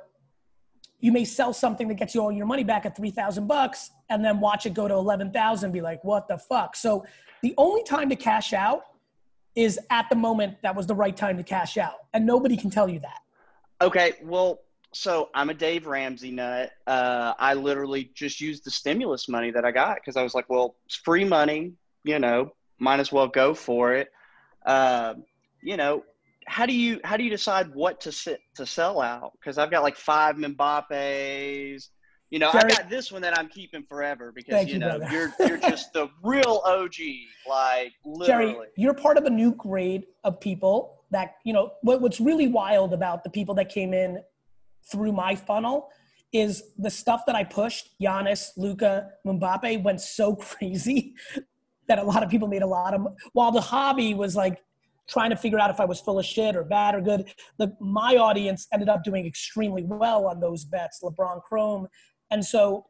[0.98, 3.90] you may sell something that gets you all your money back at three thousand bucks,
[4.08, 5.70] and then watch it go to eleven thousand.
[5.72, 6.74] Be like, what the fuck?
[6.74, 7.04] So
[7.42, 8.82] the only time to cash out
[9.54, 12.70] is at the moment that was the right time to cash out, and nobody can
[12.70, 13.20] tell you that.
[13.82, 14.60] Okay, well,
[14.96, 16.70] so I'm a Dave Ramsey nut.
[16.86, 20.48] Uh, I literally just used the stimulus money that I got because I was like,
[20.48, 21.72] well, it's free money,
[22.04, 24.08] you know, might as well go for it.
[24.64, 25.24] Um,
[25.62, 26.02] you know,
[26.46, 29.32] how do you how do you decide what to sit to sell out?
[29.38, 31.90] Because I've got like five Mbappe's.
[32.30, 34.80] You know, Jerry- I got this one that I'm keeping forever because Thank you you,
[34.80, 35.12] know brother.
[35.38, 36.94] you're you're just the real OG,
[37.48, 38.52] like literally.
[38.52, 42.48] Jerry, you're part of a new grade of people that, you know, what, what's really
[42.48, 44.20] wild about the people that came in
[44.90, 45.88] through my funnel
[46.32, 51.14] is the stuff that I pushed, Giannis, Luka, Mbappe went so crazy
[51.88, 54.62] that a lot of people made a lot of, while the hobby was like,
[55.08, 57.32] trying to figure out if I was full of shit or bad or good.
[57.58, 61.86] The, my audience ended up doing extremely well on those bets, LeBron Chrome.
[62.30, 62.86] And so,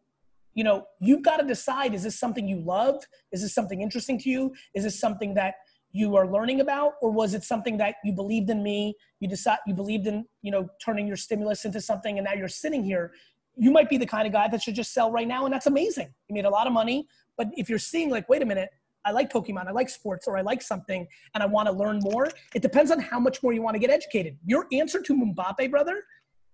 [0.54, 3.04] you know, you've got to decide is this something you love?
[3.32, 4.54] Is this something interesting to you?
[4.74, 5.56] Is this something that
[5.96, 9.58] you are learning about or was it something that you believed in me you decide
[9.66, 13.12] you believed in you know turning your stimulus into something and now you're sitting here
[13.56, 15.66] you might be the kind of guy that should just sell right now and that's
[15.66, 18.70] amazing you made a lot of money but if you're seeing like wait a minute
[19.06, 22.00] I like Pokemon, I like sports, or I like something and I want to learn
[22.00, 22.28] more.
[22.56, 24.36] It depends on how much more you want to get educated.
[24.44, 26.02] Your answer to Mbappe, brother,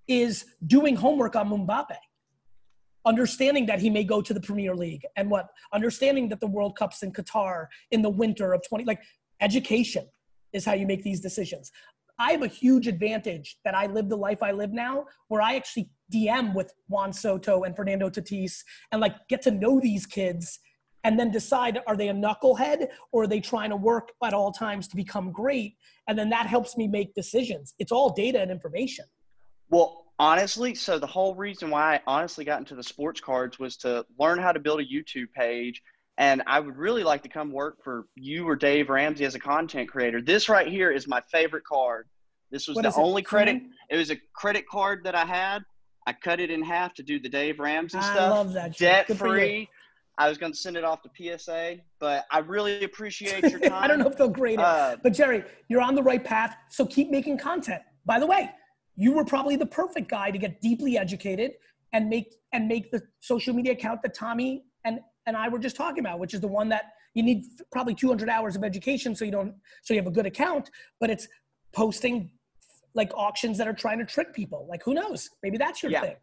[0.06, 1.96] is doing homework on Mbappe.
[3.06, 5.48] Understanding that he may go to the Premier League and what?
[5.72, 9.00] Understanding that the World Cup's in Qatar in the winter of 20, like
[9.42, 10.06] education
[10.52, 11.70] is how you make these decisions.
[12.18, 15.56] I have a huge advantage that I live the life I live now, where I
[15.56, 18.60] actually DM with Juan Soto and Fernando Tatis
[18.92, 20.60] and like get to know these kids
[21.04, 24.52] and then decide are they a knucklehead or are they trying to work at all
[24.52, 25.74] times to become great?
[26.06, 27.74] And then that helps me make decisions.
[27.78, 29.06] It's all data and information.
[29.68, 33.78] Well honestly so the whole reason why i honestly got into the sports cards was
[33.78, 35.82] to learn how to build a youtube page
[36.18, 39.38] and i would really like to come work for you or dave ramsey as a
[39.38, 42.06] content creator this right here is my favorite card
[42.50, 43.00] this was What the is it?
[43.00, 45.60] only credit it was a credit card that i had
[46.06, 49.06] i cut it in half to do the dave ramsey I stuff love that debt
[49.16, 49.68] free
[50.18, 53.72] I was going to send it off to PSA, but I really appreciate your time.
[53.82, 56.54] I don't know if they'll grade it, Uh, but Jerry, you're on the right path.
[56.68, 57.80] So keep making content.
[58.04, 58.50] By the way,
[58.94, 61.52] you were probably the perfect guy to get deeply educated
[61.94, 65.76] and make and make the social media account that Tommy and and I were just
[65.76, 69.24] talking about, which is the one that you need probably 200 hours of education so
[69.24, 70.70] you don't so you have a good account,
[71.00, 71.28] but it's
[71.72, 72.30] posting
[72.94, 74.66] like auctions that are trying to trick people.
[74.68, 75.30] Like who knows?
[75.42, 76.00] Maybe that's your Yeah.
[76.02, 76.16] thing.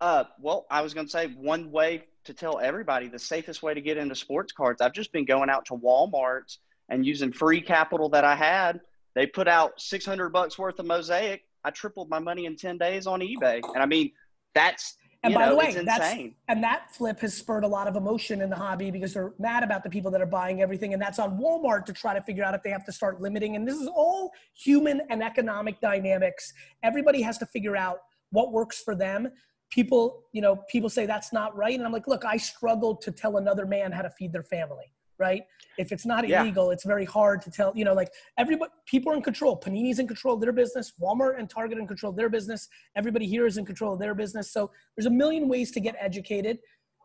[0.00, 3.72] Uh, well, I was going to say one way to tell everybody the safest way
[3.72, 4.80] to get into sports cards.
[4.82, 6.56] I've just been going out to Walmart
[6.88, 8.80] and using free capital that I had.
[9.14, 11.44] They put out 600 bucks worth of mosaic.
[11.64, 13.60] I tripled my money in 10 days on eBay.
[13.74, 14.12] And I mean,
[14.54, 14.96] that's,
[15.26, 17.96] And you by know, the way, that's and that flip has spurred a lot of
[17.96, 21.02] emotion in the hobby because they're mad about the people that are buying everything, and
[21.02, 23.56] that's on Walmart to try to figure out if they have to start limiting.
[23.56, 26.52] And this is all human and economic dynamics.
[26.84, 27.98] Everybody has to figure out
[28.30, 29.28] what works for them.
[29.70, 33.10] People, you know, people say that's not right, and I'm like, look, I struggled to
[33.10, 34.92] tell another man how to feed their family.
[35.18, 35.44] Right?
[35.78, 36.42] If it's not Yeah.
[36.42, 37.72] illegal, it's very hard to tell.
[37.74, 39.58] You know, like everybody, people are in control.
[39.58, 40.92] Panini's in control of their business.
[41.00, 42.68] Walmart and Target are in control of their business.
[42.96, 44.50] Everybody here is in control of their business.
[44.50, 46.58] So there's a million ways to get educated,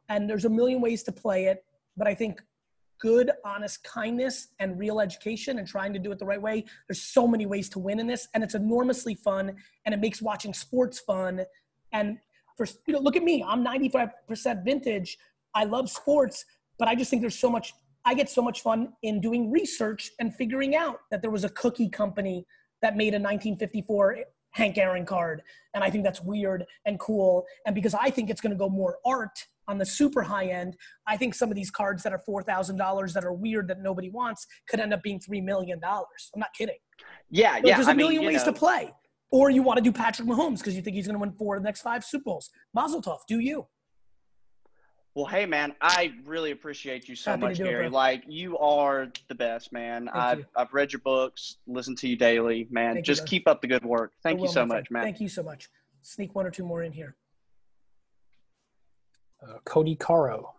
[0.10, 1.64] and there's a million ways to play it.
[1.98, 2.42] But I think
[3.00, 6.64] good, honest kindness and real education and trying to do it the right way.
[6.88, 9.56] There's so many ways to win in this, and it's enormously fun,
[9.86, 11.46] and it makes watching sports fun.
[11.94, 12.20] And
[12.58, 13.44] for you know, look at me.
[13.46, 15.18] I'm 95% vintage.
[15.54, 16.46] I love sports,
[16.78, 17.74] but I just think there's so much.
[18.06, 21.50] I get so much fun in doing research and figuring out that there was a
[21.50, 22.46] cookie company
[22.82, 24.18] that made a 1954
[24.54, 25.42] Hank Aaron card,
[25.74, 27.46] and I think that's weird and cool.
[27.66, 30.76] And because I think it's going to go more art on the super high end,
[31.08, 33.82] I think some of these cards that are four thousand dollars that are weird that
[33.82, 36.32] nobody wants could end up being three million dollars.
[36.34, 36.76] I'm not kidding.
[37.30, 37.76] Yeah, Like, yeah.
[37.78, 38.94] There's I a mean, million you ways know, to play.
[39.32, 41.56] Or you want to do Patrick Mahomes because you think he's going to win four
[41.56, 42.50] of the next five Super Bowls.
[42.74, 43.20] Mazel tov.
[43.30, 43.66] Do you?
[45.14, 47.90] Well, hey, man, I really appreciate you so Happy much, do it, Gary.
[47.90, 50.06] Like, you are the best, man.
[50.06, 50.46] Thank I've, you.
[50.56, 52.94] I've read your books, listened to you daily, man.
[52.94, 53.30] Thank Just bud.
[53.30, 54.14] keep up the good work.
[54.24, 54.92] Thank I you will, so much, friend.
[54.92, 55.04] man.
[55.04, 55.70] Thank you so much.
[56.02, 57.18] Sneak one or two more in here.
[59.44, 60.54] Uh, Cody Caro.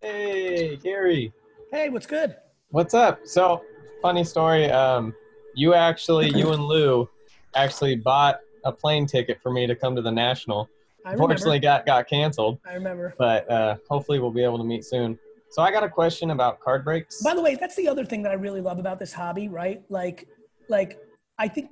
[0.00, 1.32] Hey, Gary.
[1.72, 2.36] Hey, what's good?
[2.68, 3.20] What's up?
[3.24, 3.62] So,
[4.02, 4.70] funny story.
[4.70, 5.12] Um,
[5.56, 7.08] you actually, you and Lou,
[7.56, 10.68] actually bought a plane ticket for me to come to the national.
[11.06, 13.14] Unfortunately, got got canceled, I remember.
[13.18, 15.18] but uh, hopefully we'll be able to meet soon.
[15.50, 17.22] So I got a question about card breaks.
[17.22, 19.82] By the way, that's the other thing that I really love about this hobby, right?
[19.88, 20.26] Like,
[20.68, 20.98] like
[21.38, 21.70] I think,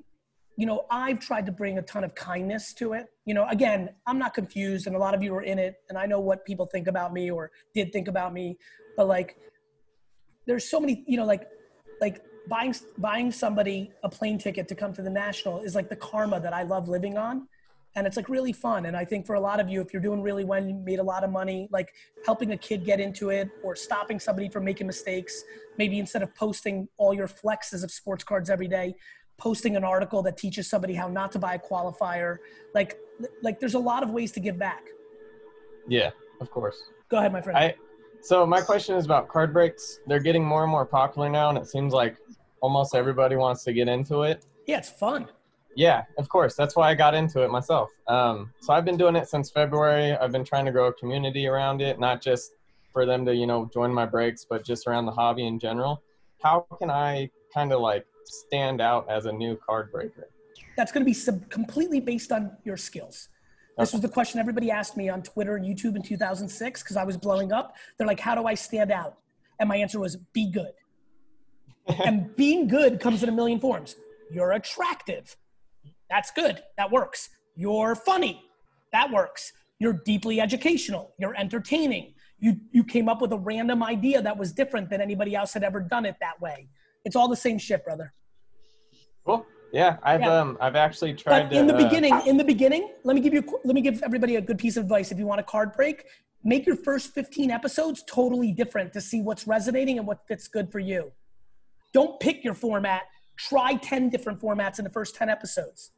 [0.56, 3.06] you know, I've tried to bring a ton of kindness to it.
[3.26, 5.98] You know, again, I'm not confused, and a lot of you are in it, and
[5.98, 8.56] I know what people think about me or did think about me,
[8.96, 9.36] but like,
[10.46, 11.48] there's so many, you know, like,
[12.00, 15.96] like buying buying somebody a plane ticket to come to the national is like the
[15.96, 17.48] karma that I love living on.
[17.96, 18.86] And it's like really fun.
[18.86, 20.98] And I think for a lot of you, if you're doing really well, you made
[20.98, 21.92] a lot of money, like
[22.26, 25.44] helping a kid get into it or stopping somebody from making mistakes,
[25.78, 28.94] maybe instead of posting all your flexes of sports cards every day,
[29.38, 32.38] posting an article that teaches somebody how not to buy a qualifier.
[32.74, 32.98] Like,
[33.42, 34.82] like there's a lot of ways to give back.
[35.86, 36.82] Yeah, of course.
[37.08, 37.56] Go ahead, my friend.
[37.56, 37.74] I
[38.24, 40.00] so my question is about card breaks.
[40.06, 42.16] They're getting more and more popular now, and it seems like
[42.62, 44.46] almost everybody wants to get into it.
[44.66, 45.28] yeah, it's fun.
[45.76, 46.54] Yeah, of course.
[46.54, 47.90] That's why I got into it myself.
[48.06, 50.12] Um, so I've been doing it since February.
[50.12, 52.52] I've been trying to grow a community around it, not just
[52.92, 56.02] for them to, you know, join my breaks, but just around the hobby in general.
[56.42, 60.28] How can I kind of like stand out as a new card breaker?
[60.76, 63.28] That's going to be sub- completely based on your skills.
[63.78, 67.02] This was the question everybody asked me on Twitter and YouTube in 2006 because I
[67.02, 67.74] was blowing up.
[67.98, 69.18] They're like, "How do I stand out?"
[69.58, 70.72] And my answer was, "Be good."
[72.04, 73.96] and being good comes in a million forms.
[74.30, 75.36] You're attractive.
[76.10, 76.62] That's good.
[76.76, 77.30] That works.
[77.56, 78.42] You're funny.
[78.92, 79.52] That works.
[79.78, 81.14] You're deeply educational.
[81.18, 82.14] You're entertaining.
[82.38, 85.64] You you came up with a random idea that was different than anybody else had
[85.64, 86.68] ever done it that way.
[87.04, 88.12] It's all the same shit, brother.
[89.24, 89.46] Cool.
[89.72, 90.40] Yeah, I've Yeah.
[90.40, 93.20] um I've actually tried But to in the uh, beginning, in the beginning, let me
[93.20, 95.10] give you let me give everybody a good piece of advice.
[95.10, 96.04] If you want a card break,
[96.44, 100.70] make your first 15 episodes totally different to see what's resonating and what fits good
[100.70, 101.10] for you.
[101.92, 103.02] Don't pick your format.
[103.36, 105.92] Try 10 different formats in the first 10 episodes.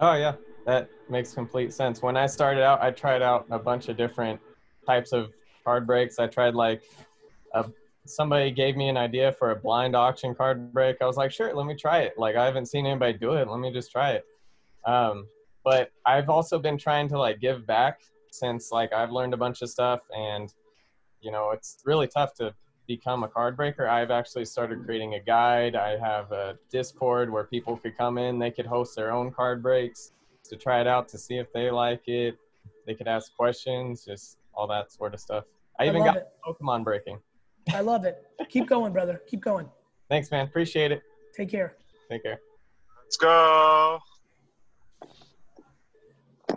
[0.00, 0.34] Oh yeah,
[0.66, 2.02] that makes complete sense.
[2.02, 4.40] When I started out, I tried out a bunch of different
[4.86, 5.32] types of
[5.64, 6.18] card breaks.
[6.18, 6.82] I tried like
[7.54, 7.64] a
[8.06, 10.96] somebody gave me an idea for a blind auction card break.
[11.00, 12.14] I was like, sure, let me try it.
[12.18, 13.48] Like I haven't seen anybody do it.
[13.48, 14.24] Let me just try it.
[14.84, 15.26] Um,
[15.64, 19.62] but I've also been trying to like give back since like I've learned a bunch
[19.62, 20.52] of stuff and
[21.20, 22.54] you know it's really tough to
[22.86, 23.88] become a card breaker.
[23.88, 25.76] I've actually started creating a guide.
[25.76, 29.62] I have a Discord where people could come in, they could host their own card
[29.62, 30.12] breaks
[30.44, 32.36] to try it out to see if they like it.
[32.86, 35.44] They could ask questions, just all that sort of stuff.
[35.78, 37.18] I I even love got Pokemon breaking.
[37.72, 38.26] I love it.
[38.48, 39.22] Keep going, brother.
[39.26, 39.68] Keep going.
[40.08, 40.46] Thanks, man.
[40.46, 41.02] Appreciate it.
[41.34, 41.76] Take care.
[42.10, 42.40] Take care.
[43.02, 43.98] Let's go.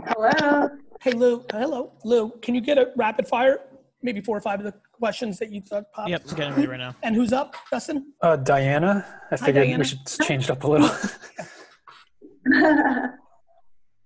[0.05, 0.69] Hello.
[1.01, 1.45] Hey, Lou.
[1.51, 2.31] Hello, Lou.
[2.41, 3.61] Can you get a rapid fire?
[4.03, 6.09] Maybe four or five of the questions that you thought popped.
[6.09, 6.95] Yep, it's getting ready right now.
[7.03, 8.13] And who's up, Dustin?
[8.21, 9.79] Uh, Diana, I Hi, figured Diana.
[9.79, 10.89] we should change it up a little.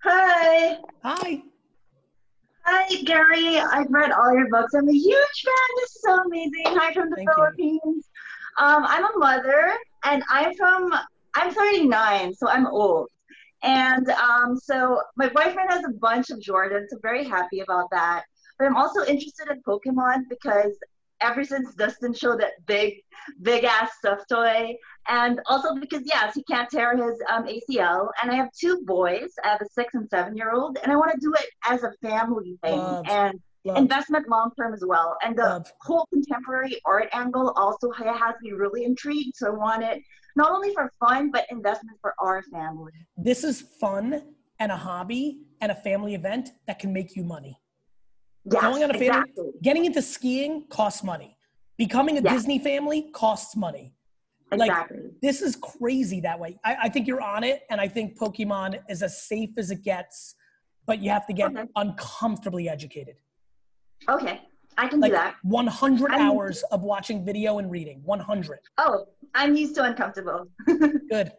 [0.04, 0.78] Hi.
[1.04, 1.42] Hi.
[2.64, 3.58] Hi, Gary.
[3.60, 4.74] I've read all your books.
[4.74, 5.68] I'm a huge fan.
[5.78, 6.64] This is so amazing.
[6.68, 8.10] Hi from the Philippines.
[8.60, 9.74] Um, I'm a mother,
[10.06, 10.94] and I'm from.
[11.36, 13.08] I'm 39, so I'm old.
[13.64, 16.88] And um, so my boyfriend has a bunch of Jordans.
[16.90, 18.24] So very happy about that.
[18.62, 20.78] But I'm also interested in Pokemon because
[21.20, 22.94] ever since Dustin showed that big,
[23.42, 24.78] big ass stuffed toy,
[25.10, 28.10] and also because yes, he can't tear his um, ACL.
[28.22, 29.32] And I have two boys.
[29.44, 31.82] I have a six and seven year old, and I want to do it as
[31.82, 33.78] a family thing Love, and love.
[33.78, 35.18] investment long term as well.
[35.24, 39.38] And the whole contemporary art angle also has me really intrigued.
[39.38, 40.04] So I want it
[40.36, 42.92] not only for fun but investment for our family.
[43.18, 44.22] This is fun
[44.60, 47.58] and a hobby and a family event that can make you money.
[48.46, 49.52] Yes, Going on a family, exactly.
[49.62, 51.38] getting into skiing costs money.
[51.78, 52.34] Becoming a Yes.
[52.34, 53.94] Disney family costs money.
[54.52, 54.98] Exactly.
[54.98, 56.60] Like this is crazy that way.
[56.66, 59.84] I, I think you're on it, and I think Pokemon is as safe as it
[59.84, 60.36] gets,
[60.86, 63.16] but you have to get uncomfortably educated.
[64.10, 64.42] Okay,
[64.78, 65.36] I can Like do that.
[65.44, 68.02] 100 I'm- hours of watching video and reading.
[68.04, 68.60] 100.
[68.80, 70.48] Oh, I'm used to uncomfortable.
[70.68, 71.32] Good.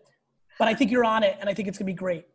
[0.59, 2.26] But I think you're on it, and I think it's gonna be great.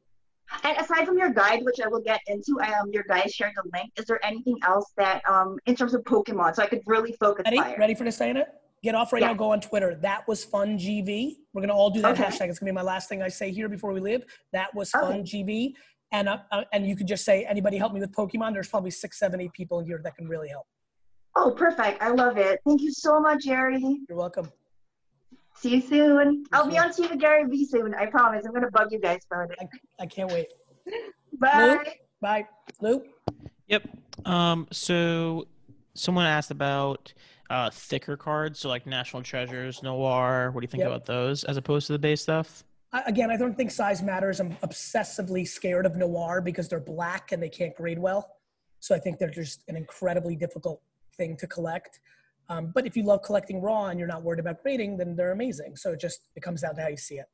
[0.63, 3.69] And aside from your guide, which I will get into, um, your guide shared the
[3.73, 3.91] link.
[3.97, 7.43] Is there anything else that, um, in terms of Pokemon, so I could really focus?
[7.45, 7.57] Ready?
[7.57, 7.75] fire?
[7.77, 8.45] Ready for this, Diana?
[8.83, 9.29] Get off right Yeah.
[9.29, 9.33] now.
[9.33, 9.95] Go on Twitter.
[9.95, 11.37] That was fun, GV.
[11.53, 12.23] We're gonna all do that Okay.
[12.23, 12.49] hashtag.
[12.49, 14.23] It's gonna be my last thing I say here before we leave.
[14.53, 15.75] That was fun, GV.
[16.11, 18.53] And uh, uh, and you could just say, anybody help me with Pokemon?
[18.53, 20.65] There's probably six, seven, eight people in here that can really help.
[21.35, 22.01] Oh, perfect.
[22.01, 22.61] I love it.
[22.65, 23.81] Thank you so much, Jerry.
[24.07, 24.49] You're welcome.
[25.59, 26.45] See you soon.
[26.51, 27.93] I'll be on TV with GaryVee soon.
[27.95, 28.45] I promise.
[28.45, 29.57] I'm gonna bug you guys about it.
[29.99, 30.47] I can't wait.
[31.39, 31.79] Bye.
[31.83, 31.91] Lou?
[32.21, 32.47] Bye.
[32.81, 33.03] Lou?
[33.67, 33.87] Yep.
[34.25, 34.67] Um.
[34.71, 35.47] So,
[35.95, 37.11] someone asked about
[37.49, 40.51] uh thicker cards, so like National Treasures, Noir.
[40.51, 40.89] What do you think Yep.
[40.89, 42.63] about those as opposed to the base stuff?
[42.93, 44.39] I- Again, I don't think size matters.
[44.39, 48.35] I'm obsessively scared of Noir because they're black and they can't grade well.
[48.79, 50.81] So I think they're just an incredibly difficult
[51.17, 51.99] thing to collect.
[52.49, 55.31] Um, but if you love collecting raw and you're not worried about grading, then they're
[55.31, 55.75] amazing.
[55.75, 57.25] So it just it comes down to how you see it.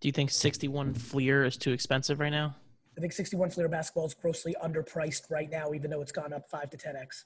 [0.00, 2.56] Do you think 61 Fleer is too expensive right now?
[2.96, 6.48] I think 61 Fleer basketball is grossly underpriced right now, even though it's gone up
[6.50, 7.24] five to 10x.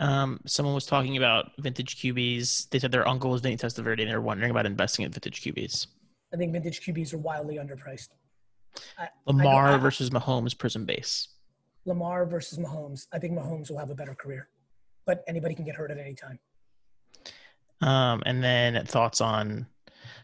[0.00, 2.70] Um, someone was talking about vintage QBs.
[2.70, 5.88] They said their uncle was Vinny Testaverde, and they're wondering about investing in vintage QBs.
[6.32, 8.08] I think vintage QBs are wildly underpriced.
[8.98, 11.28] I- I Lamar don't- I- versus Mahomes Prizm Base.
[11.84, 13.06] Lamar versus Mahomes.
[13.12, 14.48] I think Mahomes will have a better career,
[15.08, 16.38] but anybody can get hurt at any time.
[17.80, 19.66] Um, and then thoughts on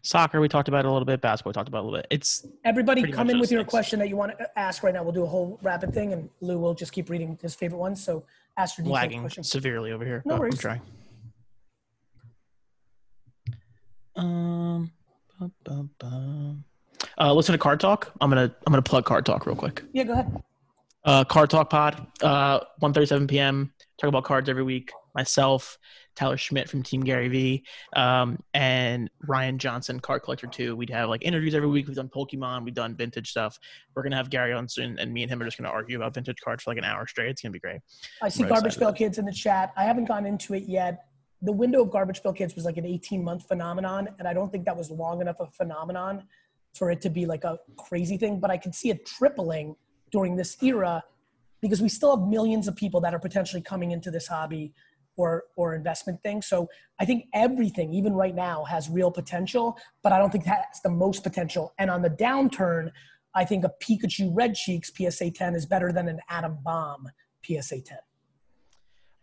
[0.02, 0.40] soccer.
[0.40, 1.22] We talked about a little bit.
[1.22, 1.50] Basketball.
[1.50, 2.06] We talked about a little bit.
[2.10, 3.70] It's Everybody, come in with your things.
[3.70, 5.02] question that you want to ask right now.
[5.02, 8.04] We'll do a whole rapid thing, and Lou will just keep reading his favorite ones.
[8.04, 8.24] So
[8.58, 9.42] ask your lagging question.
[9.42, 10.22] severely over here.
[10.26, 10.58] No I'm worries.
[10.58, 10.82] trying.
[14.16, 14.92] Um,
[15.40, 16.64] bum, bum, bum.
[17.18, 18.12] Uh, listen to Card Talk.
[18.20, 19.82] I'm gonna I'm gonna plug Card Talk real quick.
[19.92, 20.42] Yeah, go ahead.
[21.04, 23.72] Uh, Card Talk Pod, uh, 1.37 p.m.
[24.00, 24.90] Talk about cards every week.
[25.14, 25.78] Myself,
[26.16, 27.62] Tyler Schmidt from Team GaryVee,
[27.94, 30.74] um, and Ryan Johnson, Card Collector 2.
[30.74, 31.86] We'd have like interviews every week.
[31.86, 33.58] We've done Pokemon, we've done vintage stuff.
[33.94, 35.74] We're going to have Gary on soon, and me and him are just going to
[35.74, 37.28] argue about vintage cards for like an hour straight.
[37.28, 37.80] It's going to be great.
[38.22, 38.78] I see Garbage.
[38.78, 39.72] Pail Kids in the chat.
[39.76, 41.04] I haven't gone into it yet.
[41.42, 44.50] The window of Garbage Pail Kids was like an 18 month phenomenon, and I don't
[44.50, 46.24] think that was long enough a phenomenon
[46.72, 48.40] for it to be like a crazy thing.
[48.40, 49.76] But I can see it tripling
[50.14, 51.02] during this era
[51.60, 54.72] because we still have millions of people that are potentially coming into this hobby
[55.16, 56.40] or or investment thing.
[56.40, 56.68] So
[57.00, 60.94] I think everything, even right now, has real potential, but I don't think that's the
[61.04, 61.74] most potential.
[61.78, 62.92] And on the downturn,
[63.34, 67.08] I think a Pikachu Red Cheeks PSA 10 is better than an Atom Bomb
[67.44, 67.98] PSA 10.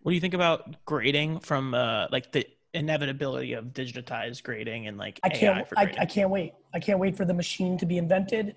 [0.02, 4.98] What do you think about grading from uh, like the inevitability of digitized grading and
[4.98, 5.68] like I can't.
[5.70, 5.94] for I.
[6.00, 6.54] I can't wait.
[6.74, 8.56] I can't wait for the machine to be invented.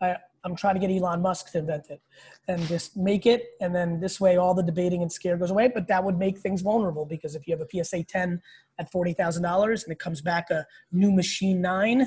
[0.00, 2.00] I, I'm trying to get Elon Musk to invent it
[2.46, 5.68] and just make it, and then this way all the debating and scare goes away.
[5.72, 8.40] But that would make things vulnerable because if you have a PSA 10
[8.78, 12.06] at forty thousand dollars and it comes back a new machine nine,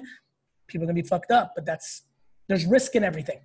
[0.67, 1.53] people are gonna be fucked up.
[1.55, 2.03] But that's
[2.47, 3.39] there's risk in everything.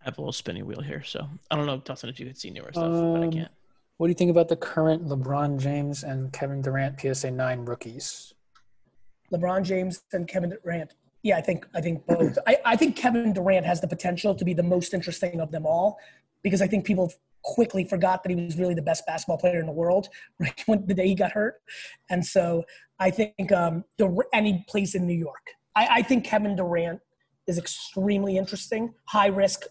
[0.00, 2.38] I have a little spinning wheel here, so I don't know, Dustin, if you could
[2.38, 3.50] see newer stuff, but I Um, can't.
[3.98, 8.32] What do you think about the current LeBron James and Kevin Durant PSA 9 rookies?
[9.30, 10.94] LeBron James and Kevin Durant.
[11.22, 12.38] Yeah, I think I think both.
[12.46, 15.66] I, I think Kevin Durant has the potential to be the most interesting of them
[15.66, 15.98] all
[16.42, 17.12] because I think people
[17.42, 20.08] quickly forgot that he was really the best basketball player in the world
[20.38, 21.60] right when the day he got hurt,
[22.08, 22.64] and so
[22.98, 24.06] I think um, the
[24.94, 25.46] in New York.
[25.76, 27.00] I, I think Kevin Durant
[27.46, 28.94] is extremely interesting.
[29.06, 29.64] High risk,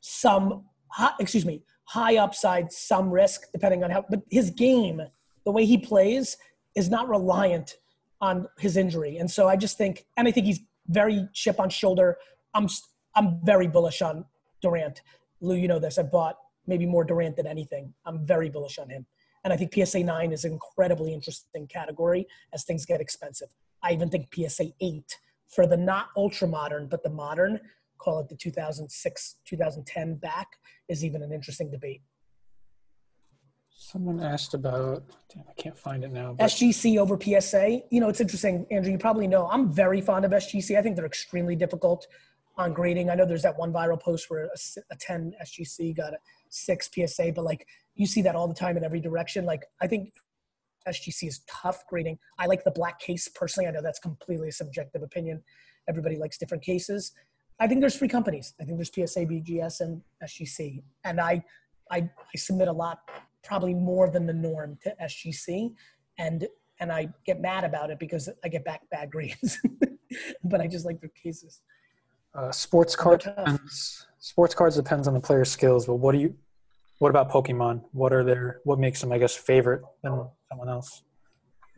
[0.00, 4.04] some high, excuse me, high upside, some risk depending on how.
[4.08, 5.00] But his game,
[5.44, 6.36] the way he plays,
[6.76, 7.76] is not reliant
[8.20, 11.70] on his injury, and so I just think, and I think he's very chip on
[11.70, 12.16] shoulder.
[12.54, 12.68] I'm
[13.14, 14.24] I'm very bullish on
[14.62, 15.02] Durant.
[15.40, 15.98] Lou, you know this.
[15.98, 16.36] I bought
[16.66, 17.94] maybe more Durant than anything.
[18.04, 19.06] I'm very bullish on him,
[19.44, 23.48] and I think PSA nine is an incredibly interesting category as things get expensive.
[23.82, 25.16] I even think PSA eight
[25.48, 27.60] for the not ultra modern but the modern,
[27.98, 30.48] call it the 2006 2010 back,
[30.88, 32.02] is even an interesting debate.
[33.80, 36.34] Someone asked about, damn, I can't find it now.
[36.36, 37.82] But SGC over PSA.
[37.90, 38.90] You know, it's interesting, Andrew.
[38.90, 40.76] You probably know I'm very fond of SGC.
[40.76, 42.04] I think they're extremely difficult
[42.56, 43.08] on grading.
[43.08, 44.50] I know there's that one viral post where
[44.90, 46.18] a 10 SGC got a
[46.48, 49.44] six PSA, but like you see that all the time in every direction.
[49.44, 50.12] Like I think
[50.88, 52.18] SGC is tough grading.
[52.36, 53.68] I like the black case personally.
[53.68, 55.40] I know that's completely a subjective opinion.
[55.88, 57.12] Everybody likes different cases.
[57.60, 58.54] I think there's three companies.
[58.60, 60.82] I think there's PSA, BGS, and SGC.
[61.04, 61.44] And I,
[61.92, 62.98] I, I submit a lot,
[63.44, 65.74] probably more than the norm to SGC,
[66.18, 66.46] and
[66.80, 69.58] and I get mad about it because I get back bad grades.
[70.44, 71.62] but I just like their cases.
[72.34, 75.86] uh, sports card depends, sports cards depends on the player's skills.
[75.86, 76.34] But what do you?
[76.98, 77.82] What about Pokemon?
[77.92, 78.60] What are their?
[78.64, 81.02] What makes them, I guess, favorite than someone else?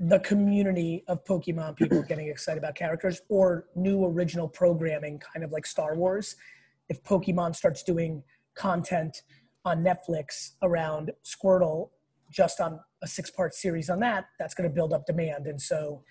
[0.01, 5.53] the community of Pokemon people getting excited about characters or new original programming, kind of
[5.53, 6.37] like Star Wars.
[6.89, 8.23] If Pokemon starts doing
[8.55, 9.23] content
[9.65, 11.91] on Netflix around Squirtle,
[12.31, 15.47] just on a six part series on that, that's going to build up demand.
[15.47, 16.03] And so,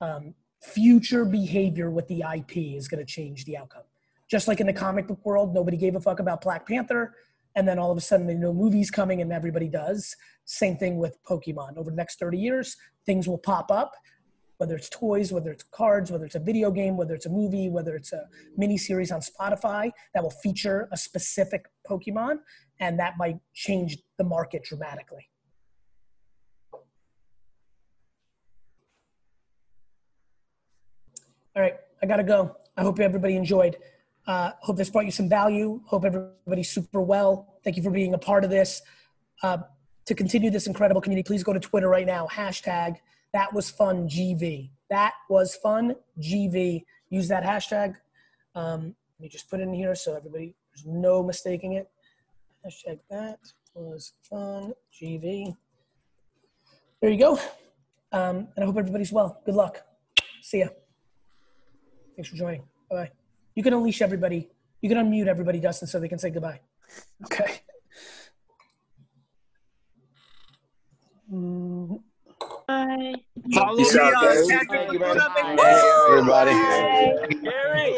[0.00, 3.82] um, future behavior with the IP is going to change the outcome.
[4.28, 7.14] Just like in the comic book world, nobody gave a fuck about Black Panther.
[7.54, 10.14] And then all of a sudden, they know movies coming and everybody does.
[10.44, 11.76] Same thing with Pokemon.
[11.76, 12.76] Over the next 30 years,
[13.06, 13.92] things will pop up,
[14.58, 17.68] whether it's toys, whether it's cards, whether it's a video game, whether it's a movie,
[17.68, 18.24] whether it's a
[18.56, 22.38] mini series on Spotify that will feature a specific Pokemon.
[22.80, 25.28] And that might change the market dramatically.
[31.54, 32.54] All right, I gotta go.
[32.76, 33.78] I hope everybody enjoyed.
[34.26, 35.80] Uh, hope this brought you some value.
[35.86, 37.58] Hope everybody's super well.
[37.64, 38.82] Thank you for being a part of this.
[39.42, 39.58] Uh,
[40.04, 42.28] to continue this incredible community, please go to Twitter right now.
[42.30, 42.96] Hashtag
[43.32, 44.70] that was fun GV.
[44.90, 46.84] That was fun GV.
[47.10, 47.96] Use that hashtag.
[48.54, 51.88] Um, let me just put it in here so everybody there's no mistaking it.
[52.66, 53.38] Hashtag that
[53.74, 55.56] was fun GV.
[57.00, 57.38] There you go.
[58.12, 59.40] Um, and I hope everybody's well.
[59.44, 59.82] Good luck.
[60.42, 60.68] See ya.
[62.14, 62.62] Thanks for joining.
[62.90, 63.10] Bye bye.
[63.54, 64.48] You can unleash everybody.
[64.80, 66.60] You can unmute everybody, Dustin, so they can say goodbye.
[67.24, 67.60] Okay.
[72.68, 73.14] Bye.
[73.54, 74.46] Follow Peace me out, on guys.
[74.48, 75.18] Tactical Thank you, Put man.
[75.18, 75.58] Up and
[76.10, 76.52] Everybody.
[77.42, 77.94] Gary.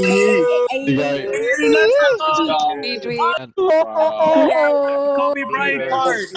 [0.86, 1.30] You got it.
[1.30, 2.80] Gary, let's go.
[2.82, 3.54] retweet.
[5.16, 6.28] Kobe Bryant card.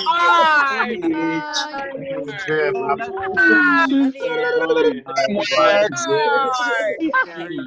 [2.24, 3.88] Ah,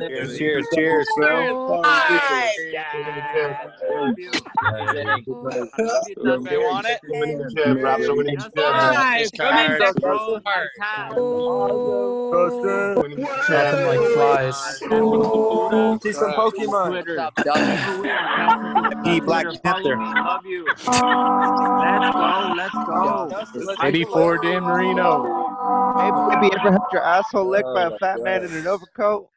[0.09, 1.83] cheers, cheers, cheers, bro.
[6.43, 7.01] They want it?
[13.47, 14.59] Dropping like flies.
[16.03, 16.93] See some Pokemon.
[19.05, 19.97] Be Black Panther.
[19.97, 20.65] Love you.
[20.67, 20.85] Let's
[22.75, 23.29] go.
[23.31, 23.75] Let's go.
[23.83, 25.23] 84 Dan Marino.
[25.99, 29.29] Hey, baby, ever had your asshole licked by a fat man in an overcoat?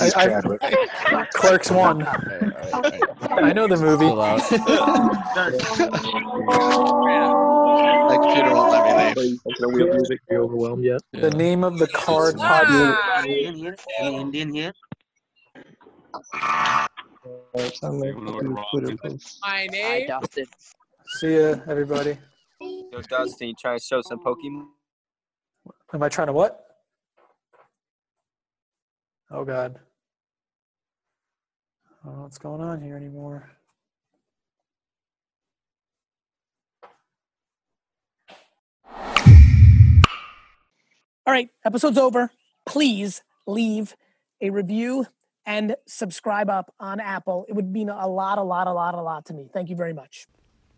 [0.00, 0.40] I,
[1.10, 2.02] I, Clerks one.
[3.32, 4.06] I know the movie.
[4.06, 4.40] Like
[8.34, 9.40] Peter won't let me leave.
[9.92, 11.00] music be overwhelmed yet?
[11.12, 13.24] The name of the card Ah.
[13.24, 14.72] Indian here.
[19.42, 20.08] My name.
[20.08, 20.46] Dustin.
[21.18, 22.18] See ya, everybody.
[22.60, 24.66] Yo, Dustin, you trying to show some Pokemon?
[25.92, 26.64] Am I trying to what?
[29.30, 29.78] Oh God.
[32.02, 33.50] I don't know what's going on here anymore.
[41.26, 42.30] All right, episode's over.
[42.66, 43.94] Please leave
[44.40, 45.06] a review
[45.46, 47.46] and subscribe up on Apple.
[47.48, 49.48] It would mean a lot, a lot, a lot, a lot to me.
[49.52, 50.26] Thank you very much.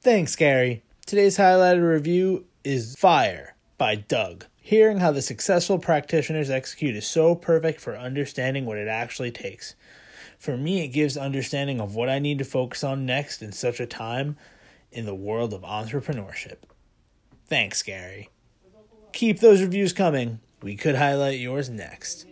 [0.00, 0.82] Thanks, Gary.
[1.06, 4.46] Today's highlighted review is Fire by Doug.
[4.56, 9.74] Hearing how the successful practitioners execute is so perfect for understanding what it actually takes.
[10.38, 13.80] For me, it gives understanding of what I need to focus on next in such
[13.80, 14.36] a time
[14.92, 16.58] in the world of entrepreneurship.
[17.46, 18.28] Thanks, Gary.
[19.12, 20.40] Keep those reviews coming.
[20.62, 22.26] We could highlight yours next.